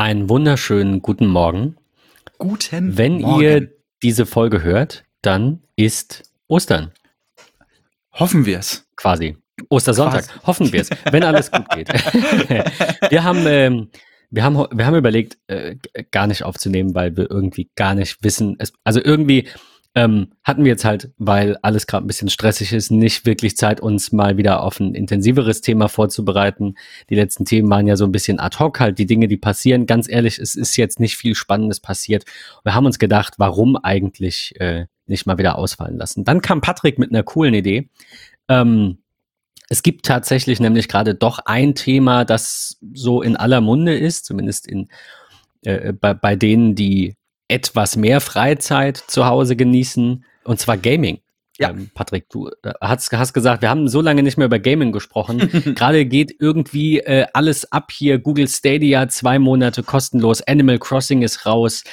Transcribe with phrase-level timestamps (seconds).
[0.00, 1.76] Einen wunderschönen guten Morgen.
[2.38, 3.42] Guten Wenn Morgen.
[3.42, 3.68] ihr
[4.02, 6.92] diese Folge hört, dann ist Ostern
[8.14, 8.88] Hoffen wir es.
[8.96, 9.36] quasi.
[9.68, 10.26] Ostersonntag.
[10.26, 10.46] Quasi.
[10.46, 11.88] Hoffen wir es, wenn alles gut geht.
[13.10, 13.90] wir haben, ähm,
[14.30, 15.76] wir haben, wir haben überlegt, äh,
[16.10, 18.56] gar nicht aufzunehmen, weil wir irgendwie gar nicht wissen.
[18.58, 19.48] Es, also irgendwie
[19.96, 23.80] ähm, hatten wir jetzt halt, weil alles gerade ein bisschen stressig ist, nicht wirklich Zeit,
[23.80, 26.76] uns mal wieder auf ein intensiveres Thema vorzubereiten.
[27.08, 29.86] Die letzten Themen waren ja so ein bisschen ad hoc, halt die Dinge, die passieren.
[29.86, 32.24] Ganz ehrlich, es ist jetzt nicht viel Spannendes passiert.
[32.62, 36.24] Wir haben uns gedacht, warum eigentlich äh, nicht mal wieder ausfallen lassen.
[36.24, 37.88] Dann kam Patrick mit einer coolen Idee.
[38.48, 38.98] Ähm,
[39.68, 44.68] es gibt tatsächlich nämlich gerade doch ein Thema, das so in aller Munde ist, zumindest
[44.68, 44.88] in,
[45.62, 47.16] äh, bei, bei denen, die
[47.50, 51.20] etwas mehr Freizeit zu Hause genießen, und zwar Gaming.
[51.58, 51.70] Ja.
[51.70, 54.92] Ähm, Patrick, du äh, hast, hast gesagt, wir haben so lange nicht mehr über Gaming
[54.92, 55.38] gesprochen.
[55.76, 58.18] Gerade geht irgendwie äh, alles ab hier.
[58.18, 60.40] Google Stadia, zwei Monate kostenlos.
[60.40, 61.84] Animal Crossing ist raus.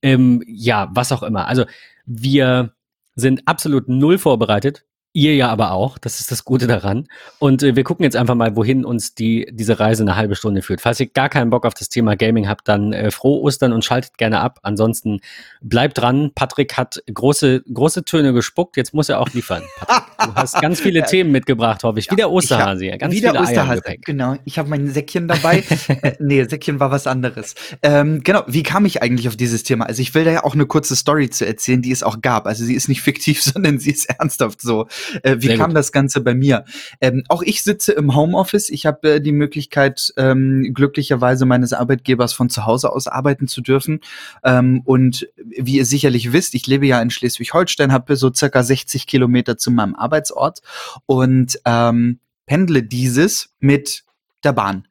[0.00, 1.48] Ähm, ja, was auch immer.
[1.48, 1.64] Also
[2.04, 2.72] wir
[3.16, 4.84] sind absolut null vorbereitet.
[5.16, 5.96] Ihr ja aber auch.
[5.96, 7.08] Das ist das Gute daran.
[7.38, 10.60] Und äh, wir gucken jetzt einfach mal, wohin uns die, diese Reise eine halbe Stunde
[10.60, 10.82] führt.
[10.82, 13.82] Falls ihr gar keinen Bock auf das Thema Gaming habt, dann äh, frohe Ostern und
[13.82, 14.58] schaltet gerne ab.
[14.62, 15.20] Ansonsten
[15.62, 16.32] bleibt dran.
[16.34, 18.76] Patrick hat große, große Töne gespuckt.
[18.76, 19.62] Jetzt muss er auch liefern.
[19.78, 22.10] Patrick, du hast ganz viele Themen mitgebracht, hoffe ich.
[22.10, 22.92] Wie der Osterhase.
[22.92, 23.80] Hab- Ganz wieder viele Eier Osterhase.
[23.80, 24.04] Gepäck.
[24.04, 24.36] Genau.
[24.44, 25.64] Ich habe mein Säckchen dabei.
[26.02, 27.54] äh, nee, Säckchen war was anderes.
[27.82, 28.42] Ähm, genau.
[28.48, 29.86] Wie kam ich eigentlich auf dieses Thema?
[29.86, 32.46] Also ich will da ja auch eine kurze Story zu erzählen, die es auch gab.
[32.46, 34.86] Also sie ist nicht fiktiv, sondern sie ist ernsthaft so.
[35.22, 35.76] Äh, wie Sehr kam gut.
[35.76, 36.64] das Ganze bei mir?
[37.00, 38.70] Ähm, auch ich sitze im Homeoffice.
[38.70, 43.60] Ich habe äh, die Möglichkeit, ähm, glücklicherweise meines Arbeitgebers von zu Hause aus arbeiten zu
[43.60, 44.00] dürfen.
[44.44, 49.06] Ähm, und wie ihr sicherlich wisst, ich lebe ja in Schleswig-Holstein, habe so circa 60
[49.06, 50.60] Kilometer zu meinem Arbeitsort
[51.06, 54.04] und ähm, pendle dieses mit
[54.44, 54.85] der Bahn.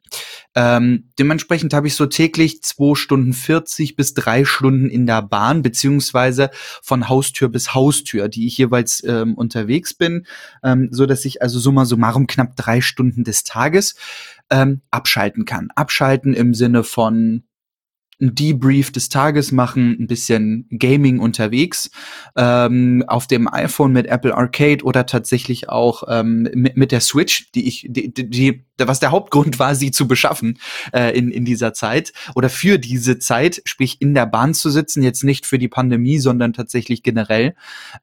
[0.56, 5.60] Ähm, dementsprechend habe ich so täglich zwei Stunden 40 bis drei Stunden in der Bahn,
[5.60, 6.50] beziehungsweise
[6.82, 10.26] von Haustür bis Haustür, die ich jeweils ähm, unterwegs bin,
[10.64, 13.96] ähm, so dass ich also summa summarum knapp drei Stunden des Tages
[14.48, 15.68] ähm, abschalten kann.
[15.74, 17.44] Abschalten im Sinne von
[18.20, 21.90] ein Debrief des Tages machen, ein bisschen Gaming unterwegs,
[22.34, 27.52] ähm, auf dem iPhone mit Apple Arcade oder tatsächlich auch ähm, mit, mit der Switch,
[27.52, 30.58] die ich, die, die, die, was der Hauptgrund war, sie zu beschaffen
[30.92, 35.02] äh, in, in dieser Zeit oder für diese Zeit, sprich in der Bahn zu sitzen,
[35.02, 37.54] jetzt nicht für die Pandemie, sondern tatsächlich generell.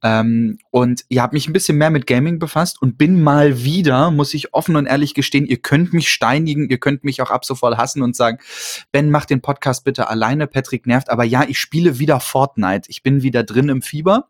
[0.01, 4.09] Ähm, und ihr habt mich ein bisschen mehr mit Gaming befasst und bin mal wieder,
[4.09, 7.45] muss ich offen und ehrlich gestehen, ihr könnt mich steinigen, ihr könnt mich auch ab
[7.45, 8.39] sofort hassen und sagen,
[8.91, 12.89] Ben, mach den Podcast bitte alleine, Patrick nervt, aber ja, ich spiele wieder Fortnite.
[12.89, 14.27] Ich bin wieder drin im Fieber.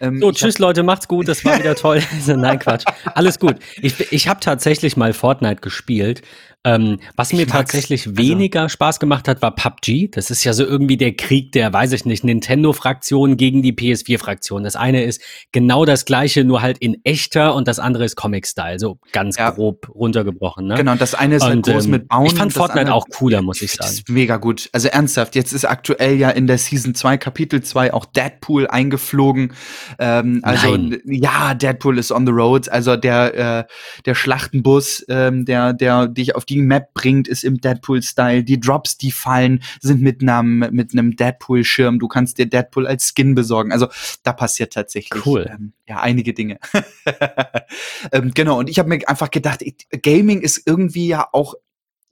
[0.00, 2.02] Ähm, So, tschüss Leute, macht's gut, das war wieder toll.
[2.26, 2.84] Nein, Quatsch.
[3.14, 3.56] Alles gut.
[3.76, 6.22] Ich, ich habe tatsächlich mal Fortnite gespielt spielt
[6.66, 7.52] ähm, was mir mag's.
[7.52, 10.08] tatsächlich Also- weniger Spaß gemacht hat, war PUBG.
[10.10, 14.64] Das ist ja so irgendwie der Krieg der, weiß ich nicht, Nintendo-Fraktion gegen die PS4-Fraktion.
[14.64, 15.20] Das eine ist
[15.52, 18.78] genau das gleiche, nur halt in echter und das andere ist Comic-Style.
[18.78, 19.50] So ganz Ja.
[19.50, 20.66] grob runtergebrochen.
[20.66, 20.74] Ne?
[20.76, 22.26] Genau, und das eine ist halt Und, groß ähm, mit Bauen.
[22.26, 23.98] ich fand das Fortnite andere- auch cooler, muss ich Das sagen.
[23.98, 24.70] ist mega gut.
[24.72, 29.52] Also ernsthaft, jetzt ist aktuell ja in der Season 2, Kapitel 2 auch Deadpool eingeflogen.
[29.98, 30.98] Ähm, also Nein.
[31.04, 32.68] ja, Deadpool ist on the road.
[32.70, 33.64] Also der, äh,
[34.06, 38.44] der Schlachtenbus, ähm, der, der dich auf die Map bringt, ist im Deadpool-Style.
[38.44, 41.98] Die Drops, die fallen, sind mit einem mit einem Deadpool-Schirm.
[41.98, 43.72] Du kannst dir Deadpool als Skin besorgen.
[43.72, 43.88] Also
[44.22, 45.48] da passiert tatsächlich Cool.
[45.50, 46.58] ähm, ja einige Dinge.
[48.12, 49.64] ähm, genau, und ich habe mir einfach gedacht,
[50.02, 51.54] Gaming ist irgendwie ja auch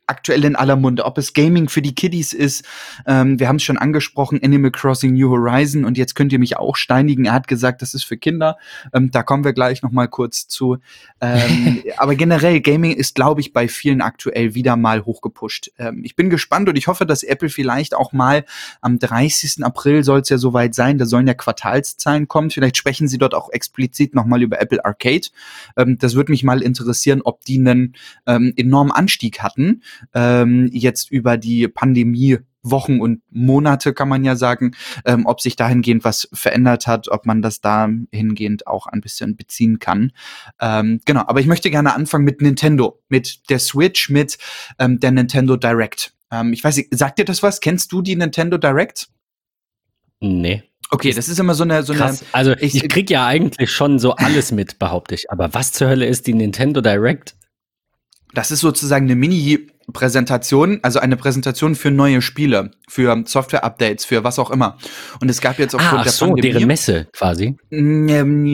[0.07, 2.65] aktuell in aller Munde, ob es Gaming für die Kiddies ist.
[3.07, 6.57] Ähm, wir haben es schon angesprochen, Animal Crossing New Horizon und jetzt könnt ihr mich
[6.57, 7.25] auch steinigen.
[7.25, 8.59] Er hat gesagt, das ist für Kinder.
[8.93, 10.79] Ähm, da kommen wir gleich noch mal kurz zu.
[11.21, 15.71] Ähm, aber generell, Gaming ist, glaube ich, bei vielen aktuell wieder mal hochgepusht.
[15.79, 18.45] Ähm, ich bin gespannt und ich hoffe, dass Apple vielleicht auch mal
[18.81, 19.65] am 30.
[19.65, 22.51] April soll es ja soweit sein, da sollen ja Quartalszahlen kommen.
[22.51, 25.29] Vielleicht sprechen sie dort auch explizit noch mal über Apple Arcade.
[25.77, 27.95] Ähm, das würde mich mal interessieren, ob die einen
[28.27, 29.83] ähm, enormen Anstieg hatten
[30.15, 35.57] ähm, jetzt über die Pandemie Wochen und Monate kann man ja sagen, ähm, ob sich
[35.57, 40.13] dahingehend was verändert hat, ob man das dahingehend auch ein bisschen beziehen kann.
[40.61, 44.39] Ähm, genau, aber ich möchte gerne anfangen mit Nintendo, mit der Switch, mit
[44.79, 46.15] ähm, der Nintendo Direct.
[46.31, 47.61] Ähm, ich weiß nicht, sagt dir das was?
[47.61, 49.09] Kennst du die Nintendo Direct?
[50.21, 50.63] Nee.
[50.91, 52.25] Okay, das ist immer so eine, so eine Krass.
[52.33, 55.31] Also ich- ich, krieg ja eigentlich schon so alles mit, behaupte ich.
[55.31, 57.35] Aber was zur Hölle ist die Nintendo Direct?
[58.35, 59.17] Das ist sozusagen eine
[59.87, 64.77] Mini-Präsentation, also eine Präsentation für neue Spiele, für Software-Updates, für was auch immer.
[65.21, 66.53] Und es gab jetzt aufgrund Ah, ach der so, Pandemie.
[66.53, 67.57] deren Messe quasi.
[67.71, 68.47] Ähm,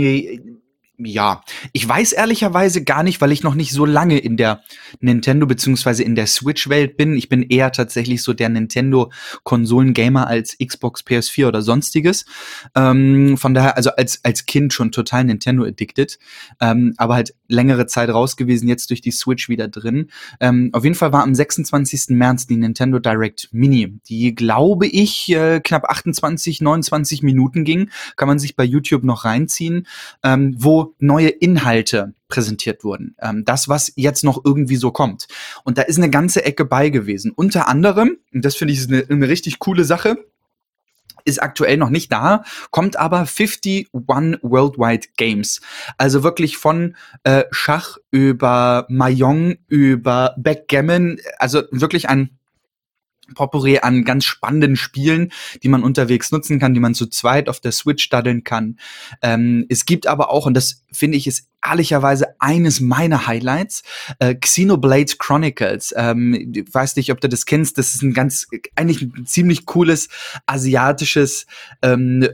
[1.01, 1.43] ja,
[1.73, 4.63] ich weiß ehrlicherweise gar nicht, weil ich noch nicht so lange in der
[4.99, 7.17] Nintendo beziehungsweise in der Switch-Welt bin.
[7.17, 12.27] Ich bin eher tatsächlich so der Nintendo-Konsolen-Gamer als Xbox, PS4 oder sonstiges.
[12.75, 16.19] Ähm, von daher, also als, als Kind schon total Nintendo-addicted,
[16.61, 20.11] ähm, aber halt längere Zeit raus gewesen, jetzt durch die Switch wieder drin.
[20.41, 22.09] Ähm, auf jeden Fall war am 26.
[22.09, 27.91] März die Nintendo Direct Mini, die, glaube ich, äh, knapp 28, 29 Minuten ging.
[28.17, 29.87] Kann man sich bei YouTube noch reinziehen,
[30.25, 30.57] ähm,
[30.99, 33.17] neue Inhalte präsentiert wurden.
[33.21, 35.27] Ähm, das, was jetzt noch irgendwie so kommt.
[35.65, 37.33] Und da ist eine ganze Ecke bei gewesen.
[37.35, 40.17] Unter anderem, und das finde ich eine, eine richtig coole Sache,
[41.25, 45.61] ist aktuell noch nicht da, kommt aber 51 Worldwide Games.
[45.99, 52.38] Also wirklich von äh, Schach über Mahjong, über Backgammon, also wirklich ein
[53.35, 55.33] Potpourri an ganz spannenden Spielen,
[55.63, 58.79] die man unterwegs nutzen kann, die man zu zweit auf der Switch daddeln kann.
[59.23, 63.83] Ähm, es gibt aber auch, und das finde ich ist ehrlicherweise eines meiner Highlights,
[64.19, 65.93] äh, Xenoblade Chronicles.
[65.97, 68.47] Ähm, ich weiß nicht, ob du das kennst, das ist ein ganz,
[68.77, 70.09] eigentlich ein ziemlich cooles
[70.47, 71.47] asiatisches
[71.83, 72.29] ähm,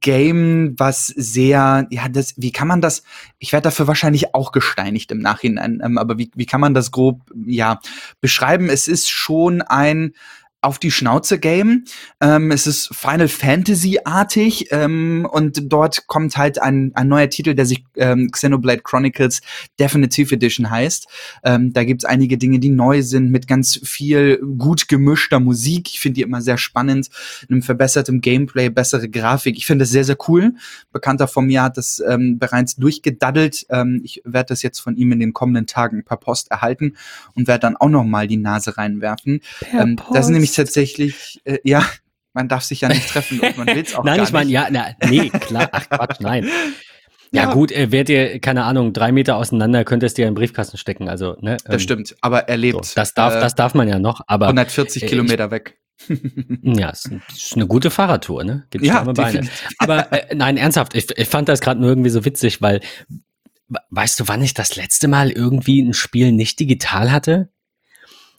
[0.00, 3.02] Game, was sehr, ja, das, wie kann man das,
[3.38, 6.90] ich werde dafür wahrscheinlich auch gesteinigt im Nachhinein, ähm, aber wie, wie kann man das
[6.90, 7.80] grob, ja,
[8.20, 8.70] beschreiben?
[8.70, 10.14] Es ist schon ein,
[10.64, 11.84] auf die Schnauze Game.
[12.20, 17.54] Ähm, es ist Final Fantasy artig ähm, und dort kommt halt ein, ein neuer Titel,
[17.54, 19.42] der sich ähm, Xenoblade Chronicles
[19.78, 21.06] Definitive Edition heißt.
[21.44, 25.90] Ähm, da gibt's einige Dinge, die neu sind, mit ganz viel gut gemischter Musik.
[25.90, 27.10] Ich finde die immer sehr spannend,
[27.48, 29.56] einem verbessertem Gameplay, bessere Grafik.
[29.56, 30.54] Ich finde das sehr, sehr cool.
[30.92, 33.66] Bekannter von mir hat das ähm, bereits durchgedaddelt.
[33.68, 36.94] Ähm, ich werde das jetzt von ihm in den kommenden Tagen per Post erhalten
[37.34, 39.40] und werde dann auch noch mal die Nase reinwerfen.
[39.72, 41.84] Ähm, das ist nämlich tatsächlich, äh, ja,
[42.32, 44.46] man darf sich ja nicht treffen und man will es auch nein, gar ich meine,
[44.46, 44.54] nicht.
[44.54, 46.48] ja, na, nee, klar, ach Quatsch, nein.
[47.32, 47.52] Ja, Ja.
[47.52, 51.08] gut, äh, wärt ihr, keine Ahnung, drei Meter auseinander, könntest ihr in den Briefkasten stecken,
[51.08, 51.56] also, ne?
[51.64, 54.20] Das ähm, stimmt, aber er So, lebt das darf, äh, das darf man ja noch,
[54.26, 55.78] aber 140 äh, ich- Kilometer weg.
[56.62, 58.66] ja, es ist eine gute Fahrradtour, ne?
[58.70, 59.48] Gibt Ja, Beine.
[59.78, 62.80] Aber äh, nein, ernsthaft, ich, ich fand das gerade nur irgendwie so witzig, weil
[63.68, 67.48] we- weißt du, wann ich das letzte Mal irgendwie ein Spiel nicht digital hatte?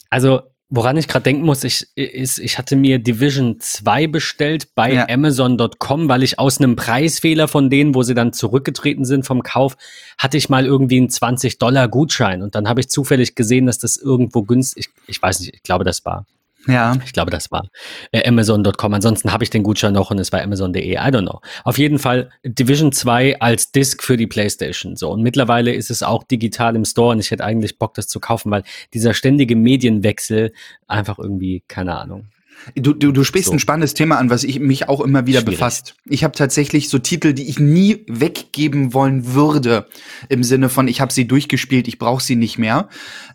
[0.10, 4.94] Also, woran ich gerade denken muss, ich, ist, ich hatte mir Division 2 bestellt bei
[4.94, 5.08] Ja.
[5.10, 9.78] Amazon.com, weil ich aus einem Preisfehler von denen, wo sie dann zurückgetreten sind vom Kauf,
[10.18, 13.78] hatte ich mal irgendwie einen 20 Dollar Gutschein und dann habe ich zufällig gesehen, dass
[13.78, 16.26] das irgendwo günstig, ich, ich weiß nicht, ich glaube, das war
[16.68, 17.68] Ja, ich glaube, das war
[18.12, 18.94] äh, Amazon.com.
[18.94, 20.94] Ansonsten habe ich den Gutschein noch und es war Amazon.de.
[20.94, 21.42] I don't know.
[21.64, 24.96] Auf jeden Fall Division 2 als Disc für die PlayStation.
[24.96, 25.12] So.
[25.12, 28.20] Und mittlerweile ist es auch digital im Store und ich hätte eigentlich Bock, das zu
[28.20, 28.64] kaufen, weil
[28.94, 30.54] dieser ständige Medienwechsel
[30.88, 32.30] einfach irgendwie, keine Ahnung.
[32.76, 33.54] Du, du, du sprichst So.
[33.54, 35.56] ein spannendes Thema an, was ich mich auch immer wieder Schwierig.
[35.58, 35.96] befasst.
[36.06, 39.88] Ich habe tatsächlich so Titel, die ich nie weggeben wollen würde,
[40.30, 42.90] im Sinne von, ich habe sie durchgespielt, ich brauche sie nicht mehr.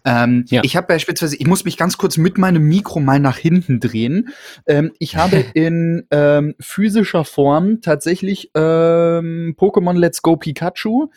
[0.05, 0.63] Ähm, Ja.
[0.65, 4.29] Ich habe beispielsweise, ich muss mich ganz kurz mit meinem Mikro mal nach hinten drehen.
[4.67, 11.09] Ähm, ich habe in ähm, physischer Form tatsächlich ähm, Pokémon Let's Go Pikachu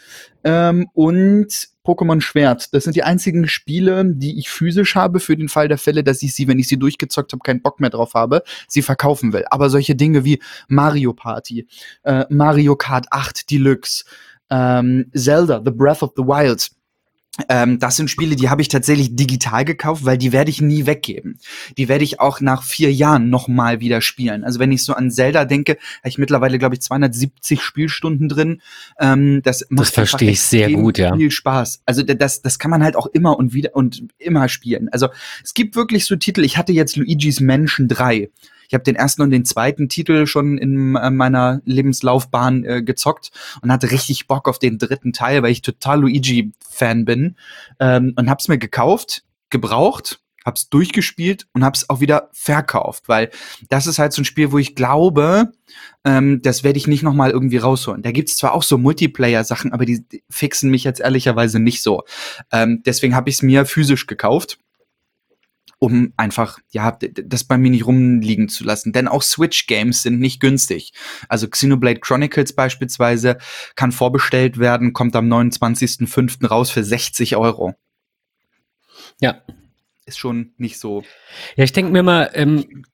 [0.43, 2.73] ähm, und Pokémon Schwert.
[2.73, 6.23] Das sind die einzigen Spiele, die ich physisch habe, für den Fall der Fälle, dass
[6.23, 9.45] ich sie, wenn ich sie durchgezockt habe, keinen Bock mehr drauf habe, sie verkaufen will.
[9.49, 11.67] Aber solche Dinge wie Mario Party,
[12.03, 14.05] äh, Mario Kart 8 Deluxe,
[14.49, 16.69] ähm, Zelda, The Breath of the Wild,
[17.49, 20.85] ähm, das sind Spiele, die habe ich tatsächlich digital gekauft, weil die werde ich nie
[20.85, 21.39] weggeben.
[21.77, 24.43] Die werde ich auch nach vier Jahren noch mal wieder spielen.
[24.43, 28.61] Also wenn ich so an Zelda denke, habe ich mittlerweile, glaube ich, 270 Spielstunden drin.
[28.99, 31.15] Ähm, das macht einfach verstehe ich sehr gut, ja.
[31.15, 31.81] Viel Spaß.
[31.87, 34.89] Also das, das kann man halt auch immer und wieder und immer spielen.
[34.89, 35.07] Also
[35.43, 36.43] es gibt wirklich so Titel.
[36.43, 38.29] Ich hatte jetzt Luigi's Mansion 3.
[38.67, 43.31] Ich habe den ersten und den zweiten Titel schon in äh, meiner Lebenslaufbahn äh, gezockt
[43.61, 47.35] und hatte richtig Bock auf den dritten Teil, weil ich total Luigi-Fan bin.
[47.79, 53.29] Ähm, und hab's mir gekauft, gebraucht, hab's durchgespielt und hab's auch wieder verkauft, weil
[53.69, 55.53] das ist halt so ein Spiel, wo ich glaube,
[56.03, 58.01] ähm, das werde ich nicht noch mal irgendwie rausholen.
[58.01, 62.03] Da gibt's zwar auch so Multiplayer-Sachen, aber die, die fixen mich jetzt ehrlicherweise nicht so.
[62.51, 64.57] Ähm, deswegen habe ich es mir physisch gekauft
[65.83, 68.93] um einfach, ja, das bei mir nicht rumliegen zu lassen.
[68.93, 70.93] Denn auch Switch-Games sind nicht günstig.
[71.27, 73.37] Also Xenoblade Chronicles beispielsweise
[73.75, 76.47] kann vorbestellt werden, kommt am 29.05.
[76.47, 77.75] raus für 60 Euro.
[79.19, 79.41] Ja.
[80.05, 81.03] Ist schon nicht so.
[81.57, 82.85] Ja, ich denke mir mal, ähm,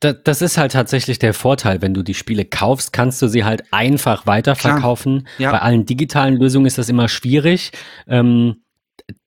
[0.00, 3.44] da, das ist halt tatsächlich der Vorteil, wenn du die Spiele kaufst, kannst du sie
[3.44, 5.28] halt einfach weiterverkaufen.
[5.38, 5.52] Ja.
[5.52, 7.70] Bei allen digitalen Lösungen ist das immer schwierig.
[8.08, 8.64] Ähm,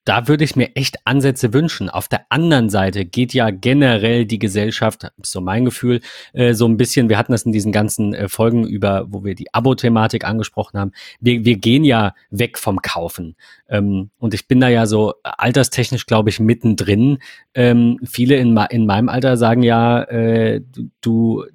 [0.05, 1.89] da würde ich mir echt Ansätze wünschen.
[1.89, 6.01] Auf der anderen Seite geht ja generell die Gesellschaft, so mein Gefühl,
[6.33, 9.35] äh, so ein bisschen, wir hatten das in diesen ganzen äh, Folgen über, wo wir
[9.35, 13.35] die Abo-Thematik angesprochen haben, wir, wir gehen ja weg vom Kaufen.
[13.67, 17.19] Ähm, und ich bin da ja so alterstechnisch, glaube ich, mittendrin.
[17.53, 20.61] Ähm, viele in, in meinem Alter sagen ja, äh,
[21.01, 21.45] du,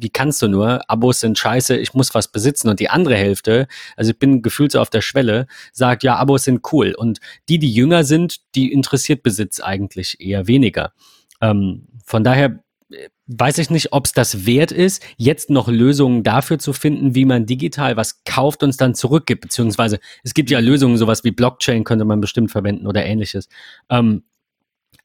[0.00, 0.88] wie kannst du nur?
[0.90, 2.68] Abos sind scheiße, ich muss was besitzen.
[2.68, 6.44] Und die andere Hälfte, also ich bin gefühlt so auf der Schwelle, sagt, ja, Abos
[6.44, 6.94] sind cool.
[6.96, 10.92] Und die, die jünger sind, die interessiert Besitz eigentlich eher weniger.
[11.40, 16.22] Ähm, von daher äh, weiß ich nicht, ob es das wert ist, jetzt noch Lösungen
[16.22, 19.42] dafür zu finden, wie man digital was kauft und es dann zurückgibt.
[19.42, 23.48] Beziehungsweise es gibt ja Lösungen, sowas wie Blockchain könnte man bestimmt verwenden oder ähnliches.
[23.90, 24.22] Ähm,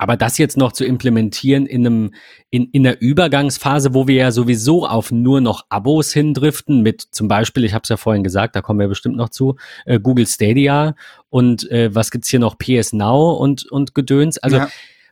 [0.03, 2.13] aber das jetzt noch zu implementieren in einem,
[2.49, 7.29] in, in der Übergangsphase, wo wir ja sowieso auf nur noch Abos hindriften, mit zum
[7.29, 10.27] Beispiel, ich habe es ja vorhin gesagt, da kommen wir bestimmt noch zu, äh, Google
[10.27, 10.95] Stadia
[11.29, 14.37] und äh, was gibt's hier noch, PS Now und, und Gedöns.
[14.39, 14.69] Also ja.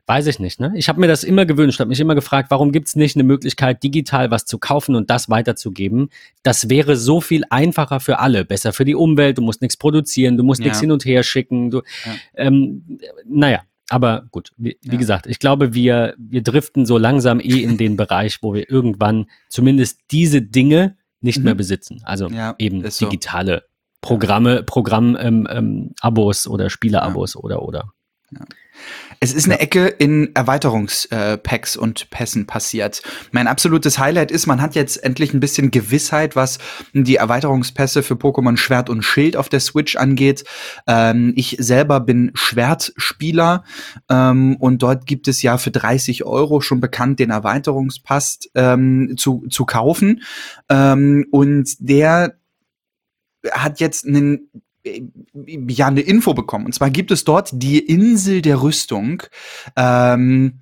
[0.08, 0.60] weiß ich nicht.
[0.60, 0.74] Ne?
[0.76, 3.84] Ich habe mir das immer gewünscht, habe mich immer gefragt, warum gibt's nicht eine Möglichkeit,
[3.84, 6.10] digital was zu kaufen und das weiterzugeben?
[6.44, 10.38] Das wäre so viel einfacher für alle, besser für die Umwelt, du musst nichts produzieren,
[10.38, 10.66] du musst ja.
[10.66, 11.70] nichts hin und her schicken.
[11.70, 12.14] Du, ja.
[12.36, 14.92] ähm, naja, aber gut, wie, ja.
[14.94, 18.70] wie, gesagt, ich glaube, wir, wir driften so langsam eh in den Bereich, wo wir
[18.70, 21.46] irgendwann zumindest diese Dinge nicht mhm.
[21.46, 22.02] mehr besitzen.
[22.04, 23.72] Also ja, eben digitale so.
[24.02, 27.42] Programme, Programm-Abos ähm, ähm, oder Spiele-Abos ja.
[27.42, 27.94] oder oder.
[29.24, 33.04] Es ist eine Ecke in Erweiterungspacks und Pässen passiert.
[33.32, 36.58] Mein absolutes Highlight ist, man hat jetzt endlich ein bisschen Gewissheit, was
[36.94, 40.44] die Erweiterungspässe für Pokémon Schwert und Schild auf der Switch angeht.
[40.88, 43.64] Ähm, ich selber bin Schwertspieler
[44.10, 49.46] ähm, und dort gibt es ja für 30 Euro schon bekannt den Erweiterungspass ähm, zu,
[49.52, 50.24] zu kaufen.
[50.68, 52.40] Ähm, und der
[53.52, 54.50] hat jetzt einen
[54.84, 56.66] ja eine Info bekommen.
[56.66, 59.24] Und zwar gibt es dort die Insel der Rüstung.
[59.76, 60.62] Ähm,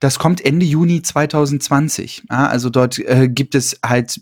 [0.00, 2.24] das kommt Ende Juni 2020.
[2.30, 4.20] Ja, also dort äh, gibt es halt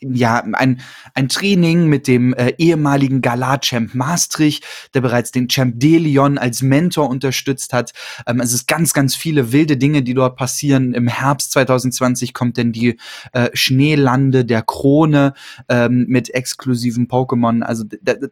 [0.00, 0.80] ja, ein,
[1.14, 4.64] ein Training mit dem äh, ehemaligen Galar-Champ Maastricht,
[4.94, 7.92] der bereits den Champ Delion als Mentor unterstützt hat.
[8.26, 10.94] Ähm, es ist ganz, ganz viele wilde Dinge, die dort passieren.
[10.94, 12.98] Im Herbst 2020 kommt denn die
[13.32, 15.34] äh, Schneelande der Krone
[15.68, 17.62] ähm, mit exklusiven Pokémon.
[17.62, 17.84] Also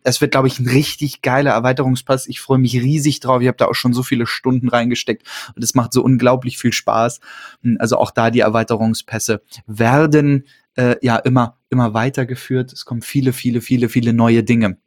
[0.03, 2.27] das wird, glaube ich, ein richtig geiler Erweiterungspass.
[2.27, 3.41] Ich freue mich riesig drauf.
[3.41, 6.73] Ich habe da auch schon so viele Stunden reingesteckt und es macht so unglaublich viel
[6.73, 7.21] Spaß.
[7.79, 10.45] Also auch da die Erweiterungspässe werden
[10.77, 12.73] äh, ja immer, immer weitergeführt.
[12.73, 14.79] Es kommen viele, viele, viele, viele neue Dinge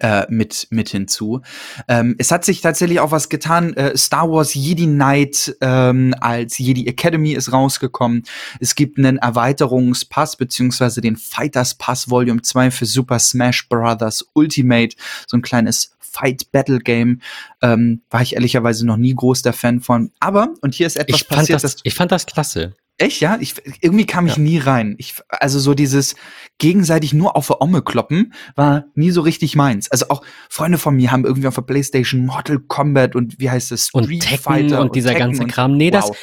[0.00, 1.42] äh, mit mit hinzu.
[1.86, 3.72] Ähm, es hat sich tatsächlich auch was getan.
[3.74, 8.24] Äh, Star Wars Jedi Knight ähm, als Jedi Academy ist rausgekommen.
[8.58, 14.26] Es gibt einen Erweiterungspass beziehungsweise den Fighters Pass Volume 2 für Super Smash Bros.
[14.34, 14.96] Ultimate,
[15.26, 17.20] so ein kleines Fight Battle Game.
[17.62, 20.10] Ähm, war ich ehrlicherweise noch nie groß der Fan von.
[20.18, 21.62] Aber und hier ist etwas ich passiert.
[21.62, 22.74] Das, ich fand das klasse.
[22.98, 23.36] Echt, ja?
[23.40, 24.42] Ich, irgendwie kam ich ja.
[24.42, 24.94] nie rein.
[24.98, 26.14] Ich, also so dieses
[26.58, 29.90] gegenseitig nur auf der Omme kloppen war nie so richtig meins.
[29.90, 33.70] Also auch Freunde von mir haben irgendwie auf der Playstation Mortal Kombat und wie heißt
[33.72, 33.88] es?
[33.88, 35.76] Street und Tekken Fighter und, und dieser Tekken ganze Kram.
[35.76, 36.08] Nee, wow.
[36.08, 36.16] das,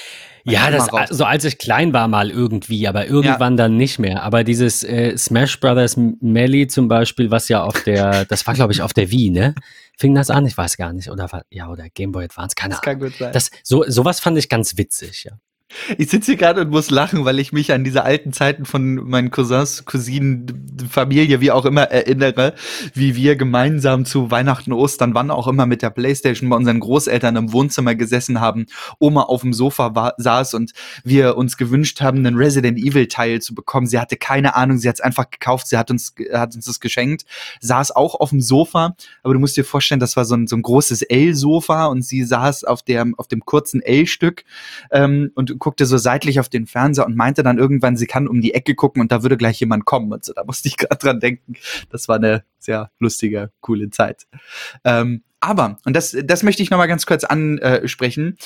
[0.46, 3.58] ja, das, so also als ich klein war mal irgendwie, aber irgendwann ja.
[3.58, 4.24] dann nicht mehr.
[4.24, 8.74] Aber dieses äh, Smash Brothers Melee zum Beispiel, was ja auf der, das war glaube
[8.74, 9.54] ich auf der Wii, ne?
[9.98, 10.46] Fing das an?
[10.48, 11.12] Ich weiß gar nicht.
[11.12, 13.00] Oder ja, oder Gameboy Advance, keine das Ahnung.
[13.00, 13.32] Kann gut sein.
[13.32, 15.34] Das, so, sowas fand ich ganz witzig, ja.
[15.98, 18.96] Ich sitze hier gerade und muss lachen, weil ich mich an diese alten Zeiten von
[18.96, 20.46] meinen Cousins, Cousinen,
[20.90, 22.54] Familie, wie auch immer erinnere,
[22.94, 27.36] wie wir gemeinsam zu Weihnachten, Ostern, wann auch immer mit der Playstation bei unseren Großeltern
[27.36, 28.66] im Wohnzimmer gesessen haben,
[29.00, 30.72] Oma auf dem Sofa war, saß und
[31.04, 33.88] wir uns gewünscht haben, einen Resident Evil Teil zu bekommen.
[33.88, 36.80] Sie hatte keine Ahnung, sie hat es einfach gekauft, sie hat uns, hat uns das
[36.80, 37.26] geschenkt,
[37.62, 40.56] saß auch auf dem Sofa, aber du musst dir vorstellen, das war so ein, so
[40.56, 44.44] ein großes L-Sofa und sie saß auf, der, auf dem kurzen L-Stück
[44.92, 48.42] ähm, und guckte so seitlich auf den Fernseher und meinte dann irgendwann, sie kann um
[48.42, 50.12] die Ecke gucken und da würde gleich jemand kommen.
[50.12, 51.56] Und so, da musste ich gerade dran denken.
[51.90, 54.28] Das war eine sehr lustige, coole Zeit.
[54.84, 58.38] Ähm, aber, und das, das möchte ich nochmal ganz kurz ansprechen,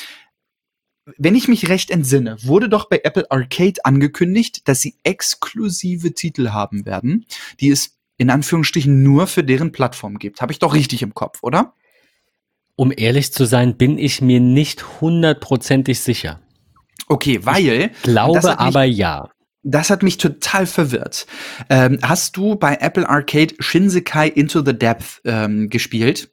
[1.18, 6.50] wenn ich mich recht entsinne, wurde doch bei Apple Arcade angekündigt, dass sie exklusive Titel
[6.50, 7.26] haben werden,
[7.60, 10.42] die es in Anführungsstrichen nur für deren Plattform gibt.
[10.42, 11.74] Habe ich doch richtig im Kopf, oder?
[12.76, 16.42] Um ehrlich zu sein, bin ich mir nicht hundertprozentig sicher.
[17.08, 17.92] Okay, weil.
[17.94, 19.30] Ich glaube mich, aber ja.
[19.64, 21.26] Das hat mich total verwirrt.
[21.70, 26.32] Ähm, hast du bei Apple Arcade Shinsekai Into the Depth ähm, gespielt?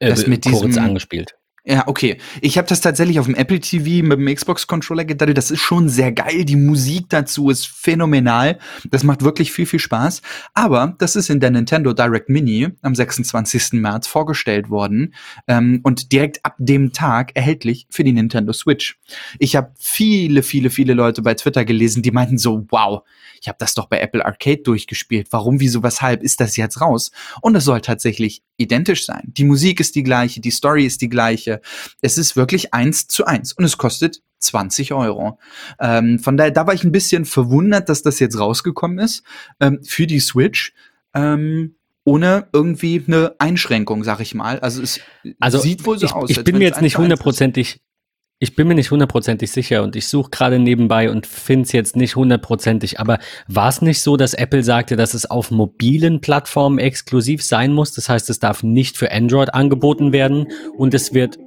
[0.00, 1.34] Äh, das mit kurz diesem, angespielt.
[1.64, 2.16] Ja, okay.
[2.40, 5.36] Ich habe das tatsächlich auf dem Apple TV mit dem Xbox-Controller gedaddelt.
[5.36, 6.44] Das ist schon sehr geil.
[6.46, 8.58] Die Musik dazu ist phänomenal.
[8.90, 10.22] Das macht wirklich viel, viel Spaß.
[10.54, 13.74] Aber das ist in der Nintendo Direct Mini am 26.
[13.74, 15.14] März vorgestellt worden
[15.48, 18.98] ähm, und direkt ab dem Tag erhältlich für die Nintendo Switch.
[19.38, 23.02] Ich habe viele, viele, viele Leute bei Twitter gelesen, die meinten so, wow,
[23.40, 25.28] ich habe das doch bei Apple Arcade durchgespielt.
[25.30, 27.10] Warum, wieso, weshalb ist das jetzt raus?
[27.42, 29.22] Und es soll tatsächlich identisch sein.
[29.24, 31.59] Die Musik ist die gleiche, die Story ist die gleiche.
[32.00, 35.38] Es ist wirklich eins zu eins und es kostet 20 Euro.
[35.78, 39.22] Ähm, von daher, da war ich ein bisschen verwundert, dass das jetzt rausgekommen ist
[39.60, 40.72] ähm, für die Switch.
[41.14, 44.58] Ähm, ohne irgendwie eine Einschränkung, sag ich mal.
[44.60, 45.00] Also es
[45.38, 46.30] also sieht wohl so ich, aus.
[46.30, 47.82] Ich bin mir jetzt nicht hundertprozentig
[48.42, 51.94] ich bin mir nicht hundertprozentig sicher und ich suche gerade nebenbei und finde es jetzt
[51.94, 52.98] nicht hundertprozentig.
[52.98, 57.74] Aber war es nicht so, dass Apple sagte, dass es auf mobilen Plattformen exklusiv sein
[57.74, 57.92] muss?
[57.92, 61.38] Das heißt, es darf nicht für Android angeboten werden und es wird,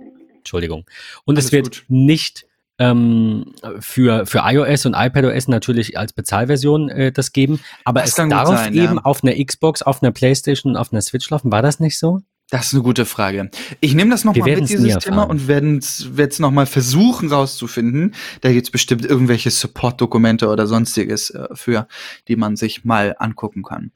[0.44, 0.86] Entschuldigung,
[1.26, 1.86] und Alles es wird gut.
[1.88, 2.46] nicht
[2.80, 7.60] ähm, für, für iOS und iPadOS natürlich als Bezahlversion äh, das geben.
[7.86, 9.02] Aber das es darf sein, eben ja.
[9.04, 11.52] auf einer Xbox, auf einer Playstation und auf einer Switch laufen.
[11.52, 12.22] War das nicht so?
[12.50, 13.50] Das ist eine gute Frage.
[13.80, 18.14] Ich nehme das nochmal mit, dieses Thema, und werde es nochmal versuchen rauszufinden.
[18.42, 21.88] Da gibt es bestimmt irgendwelche Support-Dokumente oder sonstiges äh, für,
[22.28, 23.92] die man sich mal angucken kann.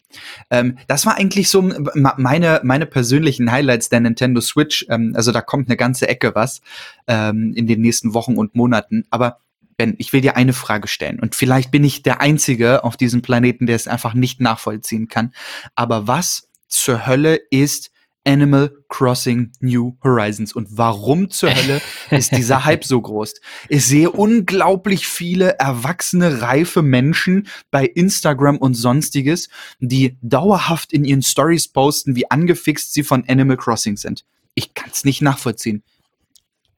[0.50, 4.88] Ähm, das war eigentlich so meine, meine persönlichen Highlights der Nintendo Switch.
[4.90, 6.62] Ähm, also da kommt eine ganze Ecke was
[7.08, 9.06] ähm, in den nächsten Wochen und Monaten.
[9.12, 9.40] Aber
[9.78, 11.20] Ben, ich will dir eine Frage stellen.
[11.20, 15.34] Und vielleicht bin ich der Einzige auf diesem Planeten, der es einfach nicht nachvollziehen kann.
[15.76, 17.92] Aber was zur Hölle ist
[18.28, 20.54] Animal Crossing New Horizons.
[20.54, 21.82] Und warum zur Hölle
[22.12, 23.36] ist dieser Hype so groß?
[23.70, 31.24] Ich sehe unglaublich viele erwachsene, reife Menschen bei Instagram und sonstiges, die dauerhaft in ihren
[31.24, 34.26] Stories posten, wie angefixt sie von Animal Crossing sind.
[34.54, 35.84] Ich kann es nicht nachvollziehen.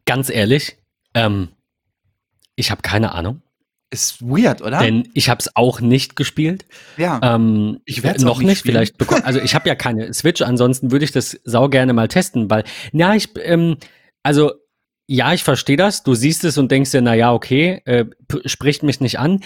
[0.06, 0.78] Ganz ehrlich,
[1.14, 1.50] ähm,
[2.56, 3.42] ich habe keine Ahnung.
[3.92, 4.80] Ist weird, oder?
[4.80, 6.66] Denn ich habe es auch nicht gespielt.
[6.98, 7.20] Ja.
[7.24, 9.24] Ähm, ich werde noch nicht, nicht vielleicht bekommen.
[9.26, 12.64] Also ich habe ja keine Switch, ansonsten würde ich das sau gerne mal testen, weil,
[12.94, 13.78] ja, ich, ähm,
[14.22, 14.52] also
[15.08, 16.04] ja, ich verstehe das.
[16.04, 18.06] Du siehst es und denkst dir, na ja, okay, äh,
[18.46, 19.42] spricht mich nicht an.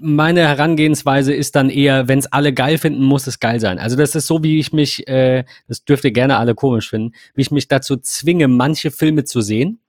[0.00, 3.78] Meine Herangehensweise ist dann eher, wenn es alle geil finden, muss es geil sein.
[3.78, 7.14] Also das ist so, wie ich mich, äh, das dürft ihr gerne alle komisch finden,
[7.36, 9.80] wie ich mich dazu zwinge, manche Filme zu sehen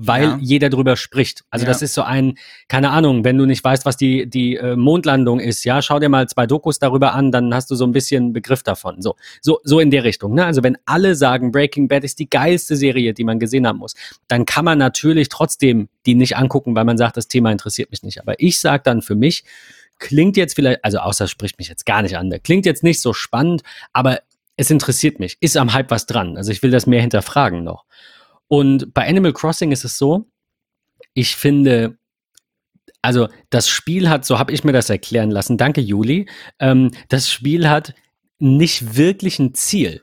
[0.00, 0.38] weil ja.
[0.40, 1.44] jeder drüber spricht.
[1.50, 1.72] Also ja.
[1.72, 2.38] das ist so ein,
[2.68, 6.08] keine Ahnung, wenn du nicht weißt, was die, die äh, Mondlandung ist, ja, schau dir
[6.08, 9.02] mal zwei Dokus darüber an, dann hast du so ein bisschen Begriff davon.
[9.02, 10.34] So, so, so in der Richtung.
[10.34, 10.46] Ne?
[10.46, 13.94] Also wenn alle sagen, Breaking Bad ist die geilste Serie, die man gesehen haben muss,
[14.28, 18.04] dann kann man natürlich trotzdem die nicht angucken, weil man sagt, das Thema interessiert mich
[18.04, 18.20] nicht.
[18.20, 19.42] Aber ich sage dann für mich,
[19.98, 23.12] klingt jetzt vielleicht, also außer spricht mich jetzt gar nicht an, klingt jetzt nicht so
[23.12, 24.20] spannend, aber
[24.56, 25.38] es interessiert mich.
[25.40, 26.36] Ist am Hype was dran?
[26.36, 27.84] Also ich will das mehr hinterfragen noch.
[28.48, 30.26] Und bei Animal Crossing ist es so,
[31.14, 31.98] ich finde,
[33.02, 37.30] also das Spiel hat, so habe ich mir das erklären lassen, danke Juli, ähm, das
[37.30, 37.94] Spiel hat
[38.38, 40.02] nicht wirklich ein Ziel.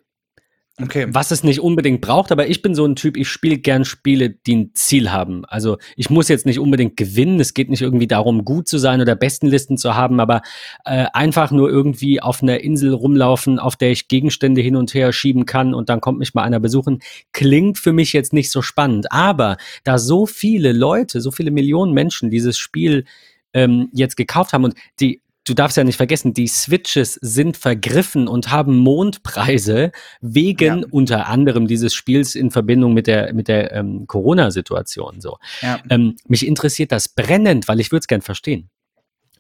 [0.82, 1.06] Okay.
[1.08, 4.30] Was es nicht unbedingt braucht, aber ich bin so ein Typ, ich spiele gern Spiele,
[4.30, 5.46] die ein Ziel haben.
[5.46, 9.00] Also ich muss jetzt nicht unbedingt gewinnen, es geht nicht irgendwie darum, gut zu sein
[9.00, 10.42] oder Bestenlisten zu haben, aber
[10.84, 15.14] äh, einfach nur irgendwie auf einer Insel rumlaufen, auf der ich Gegenstände hin und her
[15.14, 17.00] schieben kann und dann kommt mich mal einer besuchen,
[17.32, 19.14] klingt für mich jetzt nicht so spannend.
[19.14, 23.06] Aber da so viele Leute, so viele Millionen Menschen dieses Spiel
[23.54, 28.28] ähm, jetzt gekauft haben und die du darfst ja nicht vergessen, die Switches sind vergriffen
[28.28, 30.88] und haben Mondpreise wegen ja.
[30.92, 35.22] unter anderem dieses Spiels in Verbindung mit der, mit der ähm, Corona-Situation.
[35.22, 35.38] So.
[35.62, 35.80] Ja.
[35.90, 38.70] Ähm, mich interessiert das brennend, weil ich würde es gern verstehen.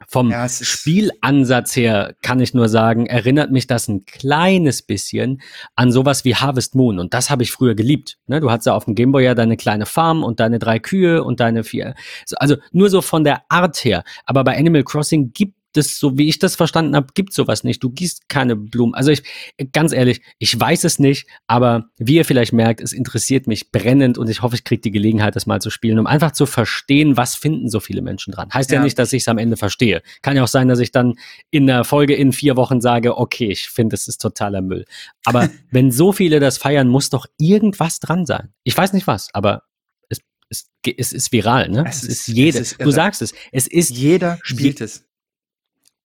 [0.07, 5.41] Vom ja, Spielansatz her kann ich nur sagen, erinnert mich das ein kleines bisschen
[5.75, 6.99] an sowas wie Harvest Moon.
[6.99, 8.17] Und das habe ich früher geliebt.
[8.27, 8.41] Ne?
[8.41, 11.39] Du hattest ja auf dem Gameboy ja deine kleine Farm und deine drei Kühe und
[11.39, 11.95] deine vier.
[12.35, 14.03] Also nur so von der Art her.
[14.25, 17.83] Aber bei Animal Crossing gibt das, so wie ich das verstanden habe, gibt sowas nicht.
[17.83, 18.93] Du gießt keine Blumen.
[18.95, 19.23] Also ich,
[19.71, 24.17] ganz ehrlich, ich weiß es nicht, aber wie ihr vielleicht merkt, es interessiert mich brennend
[24.17, 27.17] und ich hoffe, ich kriege die Gelegenheit, das mal zu spielen, um einfach zu verstehen,
[27.17, 28.49] was finden so viele Menschen dran.
[28.53, 30.01] Heißt ja, ja nicht, dass ich es am Ende verstehe.
[30.21, 31.15] Kann ja auch sein, dass ich dann
[31.51, 34.85] in der Folge in vier Wochen sage, okay, ich finde, es ist totaler Müll.
[35.25, 38.53] Aber wenn so viele das feiern, muss doch irgendwas dran sein.
[38.63, 39.63] Ich weiß nicht was, aber
[40.09, 41.85] es, es, es ist viral, ne?
[41.87, 42.61] Es, es ist, jeder.
[42.79, 43.33] Du sagst es.
[43.51, 43.91] Es ist.
[43.91, 45.05] Jeder spielt je, es.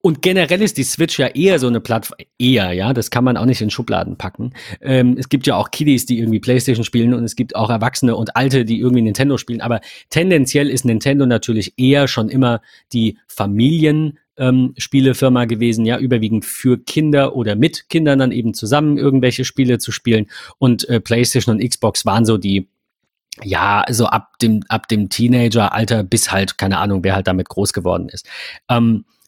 [0.03, 3.37] Und generell ist die Switch ja eher so eine Plattform, eher, ja, das kann man
[3.37, 4.55] auch nicht in Schubladen packen.
[4.81, 8.17] Ähm, es gibt ja auch Kiddies, die irgendwie Playstation spielen und es gibt auch Erwachsene
[8.17, 9.61] und Alte, die irgendwie Nintendo spielen.
[9.61, 16.47] Aber tendenziell ist Nintendo natürlich eher schon immer die Familien, ähm, Spielefirma gewesen, ja, überwiegend
[16.47, 20.27] für Kinder oder mit Kindern dann eben zusammen irgendwelche Spiele zu spielen.
[20.59, 22.69] Und äh, PlayStation und Xbox waren so die
[23.45, 27.75] Ja, so ab dem, ab dem Teenager-Alter bis halt, keine Ahnung, wer halt damit groß
[27.75, 28.27] geworden ist.
[28.71, 29.20] Ähm, äh,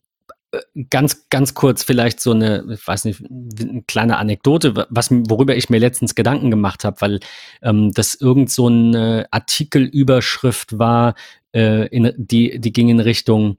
[0.91, 5.71] ganz, ganz kurz vielleicht so eine, ich weiß nicht, eine kleine Anekdote, was, worüber ich
[5.71, 7.21] mir letztens Gedanken gemacht habe, weil
[7.63, 11.15] ähm, das irgend so eine Artikelüberschrift war,
[11.55, 13.57] äh, in, die, die ging in Richtung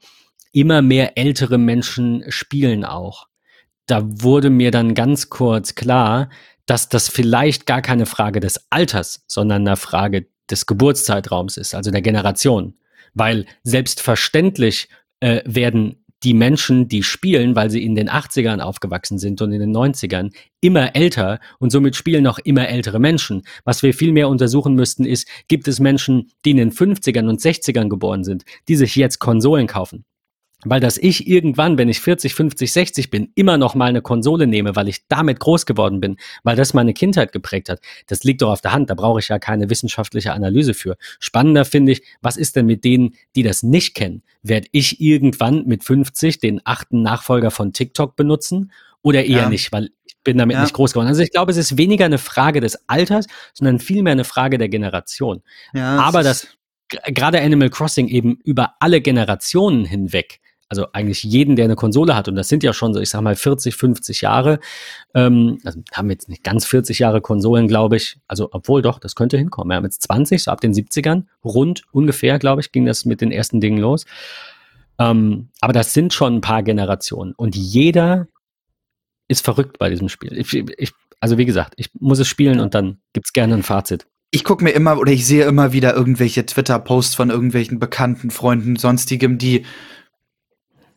[0.52, 3.28] immer mehr ältere Menschen spielen auch.
[3.88, 6.30] Da wurde mir dann ganz kurz klar,
[6.66, 11.92] dass das vielleicht gar keine Frage des Alters, sondern eine Frage des Geburtszeitraums ist, also
[11.92, 12.76] der Generation.
[13.16, 19.42] Weil selbstverständlich äh, werden die Menschen, die spielen, weil sie in den 80ern aufgewachsen sind
[19.42, 20.32] und in den 90ern,
[20.62, 23.44] immer älter und somit spielen auch immer ältere Menschen.
[23.66, 27.42] Was wir viel mehr untersuchen müssten, ist, gibt es Menschen, die in den 50ern und
[27.42, 30.06] 60ern geboren sind, die sich jetzt Konsolen kaufen?
[30.66, 34.48] Weil dass ich irgendwann, wenn ich 40, 50, 60 bin, immer noch mal eine Konsole
[34.48, 38.42] nehme, weil ich damit groß geworden bin, weil das meine Kindheit geprägt hat, das liegt
[38.42, 38.90] doch auf der Hand.
[38.90, 40.98] Da brauche ich ja keine wissenschaftliche Analyse für.
[41.20, 44.24] Spannender finde ich, was ist denn mit denen, die das nicht kennen?
[44.42, 48.72] Werde ich irgendwann mit 50 den achten Nachfolger von TikTok benutzen
[49.02, 49.50] oder eher ja.
[49.50, 50.62] nicht, weil ich bin damit ja.
[50.62, 51.10] nicht groß geworden.
[51.10, 54.70] Also ich glaube, es ist weniger eine Frage des Alters, sondern vielmehr eine Frage der
[54.70, 55.42] Generation.
[55.74, 56.48] Ja, Aber das
[56.90, 62.28] gerade Animal Crossing eben über alle Generationen hinweg also eigentlich jeden, der eine Konsole hat,
[62.28, 64.60] und das sind ja schon so, ich sag mal, 40, 50 Jahre,
[65.14, 69.16] ähm, also haben jetzt nicht ganz 40 Jahre Konsolen, glaube ich, also obwohl doch, das
[69.16, 69.72] könnte hinkommen.
[69.72, 73.22] Wir haben jetzt 20, so ab den 70ern, rund ungefähr, glaube ich, ging das mit
[73.22, 74.06] den ersten Dingen los.
[75.00, 78.28] Ähm, aber das sind schon ein paar Generationen und jeder
[79.28, 80.38] ist verrückt bei diesem Spiel.
[80.38, 83.64] Ich, ich, also wie gesagt, ich muss es spielen und dann gibt es gerne ein
[83.64, 88.32] Fazit ich gucke mir immer oder ich sehe immer wieder irgendwelche Twitter-Posts von irgendwelchen bekannten
[88.32, 89.64] Freunden, sonstigem, die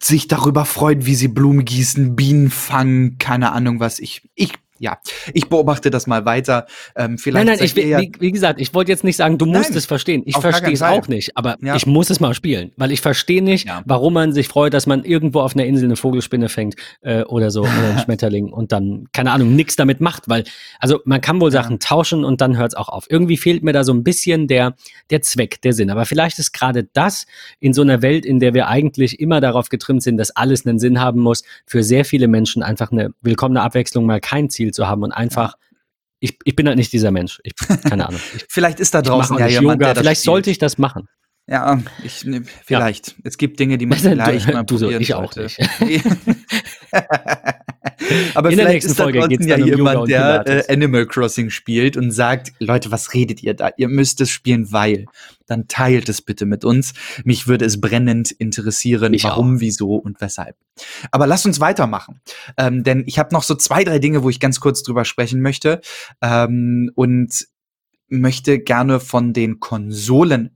[0.00, 3.98] sich darüber freuen, wie sie Blumen gießen, Bienen fangen, keine Ahnung was.
[3.98, 4.98] Ich, ich ja,
[5.32, 6.66] ich beobachte das mal weiter.
[6.94, 9.46] Ähm, vielleicht nein, nein, ich, ja wie, wie, gesagt, ich wollte jetzt nicht sagen, du
[9.46, 10.22] musst nein, es verstehen.
[10.26, 11.76] Ich verstehe es auch nicht, aber ja.
[11.76, 13.82] ich muss es mal spielen, weil ich verstehe nicht, ja.
[13.84, 17.50] warum man sich freut, dass man irgendwo auf einer Insel eine Vogelspinne fängt äh, oder
[17.50, 20.44] so oder einen Schmetterling und dann, keine Ahnung, nichts damit macht, weil,
[20.80, 23.06] also man kann wohl Sachen tauschen und dann hört es auch auf.
[23.08, 24.74] Irgendwie fehlt mir da so ein bisschen der,
[25.10, 25.90] der Zweck, der Sinn.
[25.90, 27.26] Aber vielleicht ist gerade das
[27.60, 30.78] in so einer Welt, in der wir eigentlich immer darauf getrimmt sind, dass alles einen
[30.78, 34.72] Sinn haben muss, für sehr viele Menschen einfach eine willkommene Abwechslung mal kein Ziel Ziel
[34.72, 35.55] zu haben und einfach
[36.20, 37.40] ich, ich bin halt nicht dieser Mensch.
[37.44, 38.20] Ich, keine Ahnung.
[38.35, 39.94] Ich, vielleicht ist da draußen ja jemand, Yoga.
[39.94, 41.09] Vielleicht sollte ich das machen.
[41.48, 43.09] Ja, ich, ne, vielleicht.
[43.09, 43.14] Ja.
[43.24, 45.59] Es gibt Dinge, die man vielleicht mal du so, ich auch nicht.
[48.35, 52.53] Aber In vielleicht ist da trotzdem ja jemand, der äh, Animal Crossing spielt und sagt,
[52.59, 53.70] Leute, was redet ihr da?
[53.77, 55.07] Ihr müsst es spielen, weil.
[55.49, 56.92] Dann teilt es bitte mit uns.
[57.22, 59.61] Mich würde es brennend interessieren, Mich warum, auch.
[59.61, 60.57] wieso und weshalb.
[61.12, 62.20] Aber lasst uns weitermachen.
[62.57, 65.40] Ähm, denn ich habe noch so zwei, drei Dinge, wo ich ganz kurz drüber sprechen
[65.40, 65.81] möchte.
[66.20, 67.46] Ähm, und
[68.09, 70.55] möchte gerne von den Konsolen